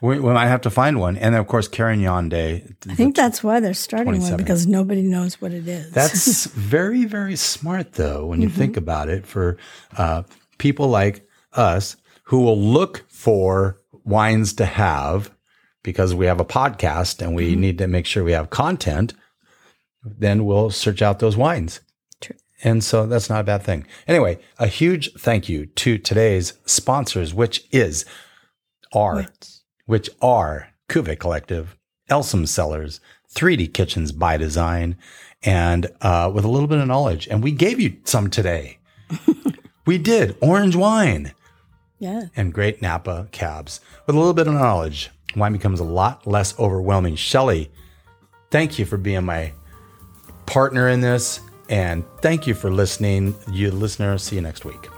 we, 0.00 0.18
we 0.20 0.32
might 0.32 0.46
have 0.46 0.62
to 0.62 0.70
find 0.70 0.98
one. 0.98 1.16
And 1.16 1.34
then, 1.34 1.40
of 1.40 1.48
course, 1.48 1.68
Carignan 1.68 2.28
Day. 2.28 2.64
I 2.88 2.94
think 2.94 3.16
that's 3.16 3.42
why 3.42 3.60
they're 3.60 3.74
starting 3.74 4.20
one 4.20 4.36
because 4.36 4.66
nobody 4.66 5.02
knows 5.02 5.40
what 5.40 5.52
it 5.52 5.66
is. 5.66 5.90
That's 5.92 6.46
very, 6.54 7.04
very 7.04 7.36
smart, 7.36 7.94
though, 7.94 8.26
when 8.26 8.40
you 8.40 8.48
think 8.48 8.76
about 8.76 9.08
it, 9.08 9.26
for 9.26 9.58
uh, 9.98 10.22
people 10.58 10.88
like 10.88 11.28
us 11.52 11.96
who 12.24 12.40
will 12.40 12.58
look 12.58 13.04
for 13.10 13.80
wines 14.04 14.54
to 14.54 14.64
have 14.64 15.30
because 15.82 16.14
we 16.14 16.26
have 16.26 16.40
a 16.40 16.44
podcast 16.44 17.20
and 17.20 17.34
we 17.34 17.56
need 17.56 17.78
to 17.78 17.86
make 17.86 18.06
sure 18.06 18.24
we 18.24 18.32
have 18.32 18.50
content. 18.50 19.14
Then 20.02 20.44
we'll 20.44 20.70
search 20.70 21.02
out 21.02 21.18
those 21.18 21.36
wines. 21.36 21.80
And 22.64 22.82
so 22.82 23.06
that's 23.06 23.28
not 23.28 23.42
a 23.42 23.44
bad 23.44 23.62
thing. 23.62 23.86
Anyway, 24.08 24.38
a 24.58 24.66
huge 24.66 25.12
thank 25.12 25.48
you 25.48 25.66
to 25.66 25.98
today's 25.98 26.54
sponsors, 26.64 27.34
which 27.34 27.66
is 27.70 28.06
are 28.92 29.26
which 29.86 30.08
are 30.22 30.68
Cuvée 30.88 31.18
Collective, 31.18 31.76
Elsom 32.10 32.48
Cellars, 32.48 33.00
3D 33.34 33.72
Kitchens 33.74 34.12
by 34.12 34.38
Design, 34.38 34.96
and 35.42 35.90
uh, 36.00 36.30
with 36.34 36.44
a 36.44 36.48
little 36.48 36.68
bit 36.68 36.78
of 36.78 36.88
knowledge. 36.88 37.28
And 37.28 37.42
we 37.42 37.52
gave 37.52 37.78
you 37.78 37.98
some 38.04 38.30
today. 38.30 38.78
we 39.86 39.98
did 39.98 40.36
orange 40.40 40.74
wine 40.74 41.34
yeah. 41.98 42.26
and 42.34 42.54
great 42.54 42.80
Napa 42.80 43.28
cabs. 43.30 43.80
With 44.06 44.16
a 44.16 44.18
little 44.18 44.34
bit 44.34 44.46
of 44.46 44.54
knowledge, 44.54 45.10
wine 45.36 45.52
becomes 45.52 45.80
a 45.80 45.84
lot 45.84 46.26
less 46.26 46.58
overwhelming. 46.58 47.16
Shelly, 47.16 47.70
thank 48.50 48.78
you 48.78 48.86
for 48.86 48.96
being 48.96 49.24
my 49.24 49.52
partner 50.46 50.88
in 50.88 51.00
this. 51.00 51.40
And 51.68 52.04
thank 52.20 52.46
you 52.46 52.54
for 52.54 52.70
listening. 52.70 53.34
You 53.50 53.70
listener, 53.70 54.18
see 54.18 54.36
you 54.36 54.42
next 54.42 54.64
week. 54.64 54.88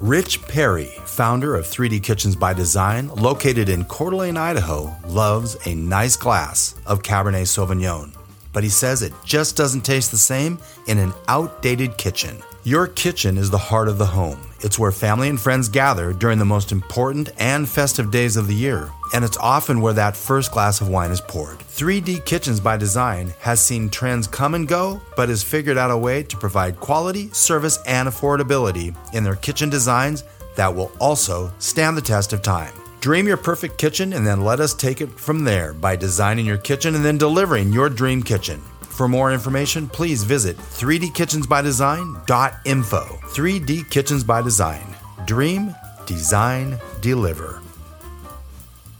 Rich 0.00 0.40
Perry, 0.42 0.88
founder 1.04 1.54
of 1.56 1.66
3D 1.66 2.02
Kitchens 2.02 2.34
by 2.34 2.54
Design, 2.54 3.08
located 3.08 3.68
in 3.68 3.84
Coeur 3.84 4.10
d'Alene, 4.10 4.38
Idaho, 4.38 4.90
loves 5.06 5.58
a 5.66 5.74
nice 5.74 6.16
glass 6.16 6.74
of 6.86 7.02
Cabernet 7.02 7.42
Sauvignon. 7.42 8.14
But 8.54 8.62
he 8.62 8.70
says 8.70 9.02
it 9.02 9.12
just 9.26 9.56
doesn't 9.56 9.82
taste 9.82 10.10
the 10.10 10.16
same 10.16 10.58
in 10.86 10.96
an 10.96 11.12
outdated 11.28 11.98
kitchen. 11.98 12.38
Your 12.62 12.86
kitchen 12.88 13.38
is 13.38 13.48
the 13.48 13.56
heart 13.56 13.88
of 13.88 13.96
the 13.96 14.04
home. 14.04 14.38
It's 14.60 14.78
where 14.78 14.92
family 14.92 15.30
and 15.30 15.40
friends 15.40 15.70
gather 15.70 16.12
during 16.12 16.38
the 16.38 16.44
most 16.44 16.72
important 16.72 17.30
and 17.38 17.66
festive 17.66 18.10
days 18.10 18.36
of 18.36 18.48
the 18.48 18.54
year, 18.54 18.90
and 19.14 19.24
it's 19.24 19.38
often 19.38 19.80
where 19.80 19.94
that 19.94 20.14
first 20.14 20.52
glass 20.52 20.82
of 20.82 20.88
wine 20.90 21.10
is 21.10 21.22
poured. 21.22 21.58
3D 21.60 22.26
Kitchens 22.26 22.60
by 22.60 22.76
Design 22.76 23.32
has 23.40 23.62
seen 23.62 23.88
trends 23.88 24.26
come 24.26 24.54
and 24.54 24.68
go, 24.68 25.00
but 25.16 25.30
has 25.30 25.42
figured 25.42 25.78
out 25.78 25.90
a 25.90 25.96
way 25.96 26.22
to 26.22 26.36
provide 26.36 26.78
quality, 26.80 27.30
service, 27.30 27.78
and 27.86 28.06
affordability 28.06 28.94
in 29.14 29.24
their 29.24 29.36
kitchen 29.36 29.70
designs 29.70 30.24
that 30.54 30.74
will 30.74 30.92
also 31.00 31.50
stand 31.60 31.96
the 31.96 32.02
test 32.02 32.34
of 32.34 32.42
time. 32.42 32.74
Dream 33.00 33.26
your 33.26 33.38
perfect 33.38 33.78
kitchen 33.78 34.12
and 34.12 34.26
then 34.26 34.44
let 34.44 34.60
us 34.60 34.74
take 34.74 35.00
it 35.00 35.08
from 35.18 35.44
there 35.44 35.72
by 35.72 35.96
designing 35.96 36.44
your 36.44 36.58
kitchen 36.58 36.94
and 36.94 37.02
then 37.02 37.16
delivering 37.16 37.72
your 37.72 37.88
dream 37.88 38.22
kitchen. 38.22 38.60
For 38.90 39.08
more 39.08 39.32
information, 39.32 39.88
please 39.88 40.24
visit 40.24 40.58
3dkitchensbydesign.info. 40.58 43.18
3D 43.22 43.90
Kitchens 43.90 44.22
by 44.22 44.42
Design. 44.42 44.84
Dream, 45.26 45.74
design, 46.06 46.78
deliver. 47.00 47.62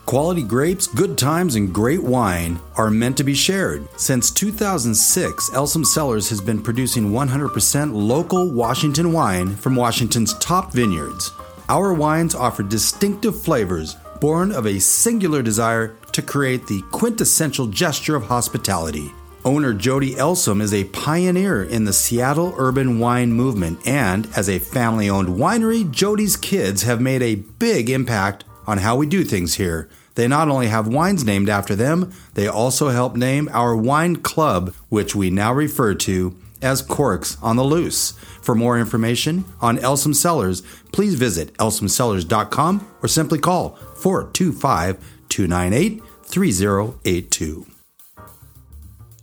Quality 0.07 0.43
grapes, 0.43 0.87
good 0.89 1.19
times, 1.19 1.55
and 1.55 1.73
great 1.73 2.03
wine 2.03 2.59
are 2.77 2.91
meant 2.91 3.17
to 3.19 3.25
be 3.25 3.35
shared. 3.35 3.87
Since 3.97 4.33
2006, 4.33 5.51
Elsom 5.51 5.87
Cellars 5.87 6.29
has 6.31 6.41
been 6.41 6.61
producing 6.63 7.13
100% 7.13 7.93
local 7.93 8.51
Washington 8.51 9.13
wine 9.13 9.55
from 9.55 9.77
Washington's 9.77 10.35
top 10.39 10.73
vineyards. 10.73 11.31
Our 11.69 11.93
wines 11.93 12.35
offer 12.35 12.65
distinctive 12.65 13.41
flavors 13.41 13.95
born 14.21 14.51
of 14.51 14.67
a 14.67 14.81
singular 14.81 15.43
desire 15.43 15.95
to 16.13 16.23
create 16.23 16.67
the 16.67 16.83
quintessential 16.91 17.69
gesture 17.69 18.17
of 18.17 18.25
hospitality. 18.25 19.13
Owner 19.51 19.75
Jody 19.75 20.15
Elsom 20.15 20.63
is 20.63 20.73
a 20.73 20.85
pioneer 20.85 21.65
in 21.65 21.85
the 21.85 21.93
Seattle 21.93 22.55
urban 22.57 23.01
wine 23.01 23.33
movement, 23.33 23.85
and 23.85 24.29
as 24.37 24.49
a 24.49 24.61
family 24.61 25.11
owned 25.11 25.31
winery, 25.31 25.91
Jody's 25.91 26.37
kids 26.37 26.85
have 26.85 27.01
made 27.01 27.21
a 27.21 27.35
big 27.35 27.91
impact 27.91 28.45
on 28.69 28.79
how 28.79 28.95
we 28.95 29.09
do 29.09 29.25
things 29.25 29.55
here. 29.55 29.89
They 30.15 30.29
not 30.29 30.49
only 30.49 30.69
have 30.69 30.87
wines 30.87 31.25
named 31.25 31.49
after 31.49 31.75
them, 31.75 32.13
they 32.35 32.47
also 32.47 32.91
help 32.91 33.17
name 33.17 33.49
our 33.51 33.75
wine 33.75 34.23
club, 34.23 34.73
which 34.89 35.17
we 35.17 35.31
now 35.31 35.53
refer 35.53 35.97
to 35.97 36.37
as 36.63 36.81
Corks 36.81 37.37
on 37.43 37.57
the 37.57 37.65
Loose. 37.65 38.13
For 38.41 38.55
more 38.55 38.79
information 38.79 39.45
on 39.61 39.79
Elsom 39.79 40.15
Cellars, 40.15 40.63
please 40.93 41.17
visit 41.17 41.53
elsomcellars.com 41.55 42.89
or 43.03 43.09
simply 43.09 43.41
call 43.41 43.71
425 43.97 45.05
298 45.29 46.03
3082. 46.23 47.70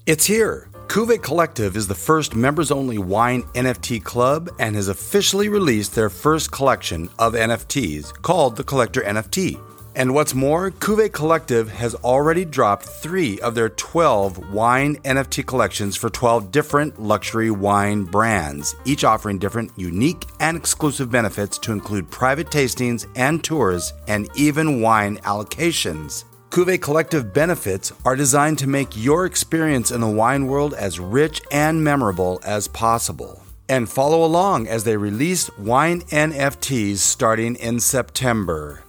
It's 0.08 0.26
here. 0.26 0.70
Cuvée 0.88 1.22
Collective 1.22 1.76
is 1.76 1.89
the 1.89 1.93
first 1.93 2.34
members 2.34 2.72
only 2.72 2.98
wine 2.98 3.43
NFT 3.56 4.02
club 4.02 4.50
and 4.58 4.74
has 4.74 4.88
officially 4.88 5.50
released 5.50 5.96
their 5.96 6.10
first 6.10 6.50
collection 6.50 7.10
of 7.20 7.34
NFTs 7.34 8.22
called 8.22 8.56
the 8.56 8.63
Collector 8.63 9.02
NFT. 9.02 9.60
And 9.98 10.13
what's 10.13 10.34
more, 10.34 10.72
Cuvée 10.72 11.12
Collective 11.12 11.70
has 11.70 11.93
already 11.93 12.46
dropped 12.46 12.86
three 12.86 13.38
of 13.41 13.54
their 13.54 13.67
12 13.67 14.54
wine 14.54 14.96
NFT 15.04 15.46
collections 15.46 15.98
for 15.98 16.10
12 16.10 16.54
different 16.54 17.02
luxury 17.02 17.52
wine 17.52 18.06
brands, 18.06 18.78
each 18.86 19.04
offering 19.04 19.39
different, 19.39 19.74
unique, 19.76 20.26
and 20.39 20.56
exclusive 20.56 21.12
benefits 21.12 21.58
to 21.58 21.74
include 21.74 22.10
private 22.10 22.48
tastings 22.48 23.08
and 23.17 23.43
tours, 23.43 23.91
and 24.08 24.30
even 24.38 24.80
wine 24.80 25.17
allocations. 25.26 26.24
Cuvée 26.49 26.81
Collective 26.81 27.33
benefits 27.33 27.91
are 28.05 28.15
designed 28.15 28.57
to 28.60 28.67
make 28.67 28.95
your 28.95 29.25
experience 29.25 29.91
in 29.91 30.01
the 30.01 30.07
wine 30.07 30.47
world 30.47 30.73
as 30.73 30.99
rich 30.99 31.41
and 31.51 31.83
memorable 31.83 32.39
as 32.43 32.67
possible. 32.67 33.43
And 33.69 33.89
follow 33.89 34.23
along 34.23 34.67
as 34.67 34.83
they 34.86 34.95
release 34.97 35.49
wine 35.57 36.01
NFTs 36.03 36.97
starting 36.97 37.55
in 37.55 37.79
September. 37.79 38.83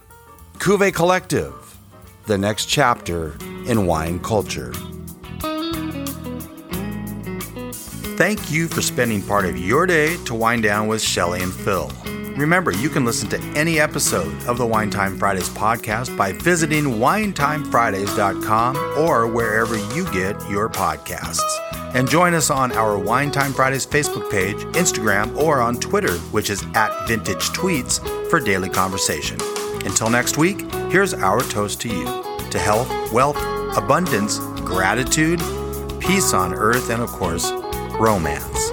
Cuvée 0.58 0.94
Collective, 0.94 1.76
the 2.26 2.38
next 2.38 2.66
chapter 2.66 3.36
in 3.66 3.86
wine 3.86 4.20
culture. 4.20 4.72
Thank 8.16 8.50
you 8.50 8.68
for 8.68 8.82
spending 8.82 9.20
part 9.22 9.44
of 9.44 9.58
your 9.58 9.86
day 9.86 10.16
to 10.24 10.34
wind 10.34 10.62
down 10.62 10.86
with 10.86 11.02
Shelley 11.02 11.42
and 11.42 11.52
Phil. 11.52 11.90
Remember, 12.38 12.70
you 12.70 12.88
can 12.88 13.04
listen 13.04 13.28
to 13.30 13.40
any 13.58 13.80
episode 13.80 14.32
of 14.46 14.58
the 14.58 14.66
Wine 14.66 14.90
Time 14.90 15.18
Fridays 15.18 15.48
podcast 15.48 16.16
by 16.16 16.30
visiting 16.32 16.84
winetimefridays.com 16.84 18.76
or 18.96 19.26
wherever 19.26 19.76
you 19.94 20.04
get 20.12 20.40
your 20.48 20.68
podcasts. 20.68 21.42
And 21.94 22.08
join 22.08 22.34
us 22.34 22.48
on 22.48 22.70
our 22.72 22.96
Wine 22.96 23.32
Time 23.32 23.52
Fridays 23.52 23.84
Facebook 23.84 24.30
page, 24.30 24.56
Instagram, 24.76 25.36
or 25.36 25.60
on 25.60 25.80
Twitter, 25.80 26.12
which 26.30 26.48
is 26.48 26.64
at 26.74 27.08
Vintage 27.08 27.50
Tweets, 27.50 27.98
for 28.30 28.38
daily 28.38 28.68
conversation. 28.68 29.40
Until 29.84 30.08
next 30.08 30.38
week, 30.38 30.70
here's 30.92 31.14
our 31.14 31.40
toast 31.40 31.80
to 31.80 31.88
you 31.88 32.04
to 32.50 32.58
health, 32.58 32.88
wealth, 33.12 33.36
abundance, 33.76 34.38
gratitude, 34.60 35.40
peace 35.98 36.32
on 36.32 36.54
earth, 36.54 36.90
and 36.90 37.02
of 37.02 37.10
course, 37.10 37.50
romance. 37.98 38.70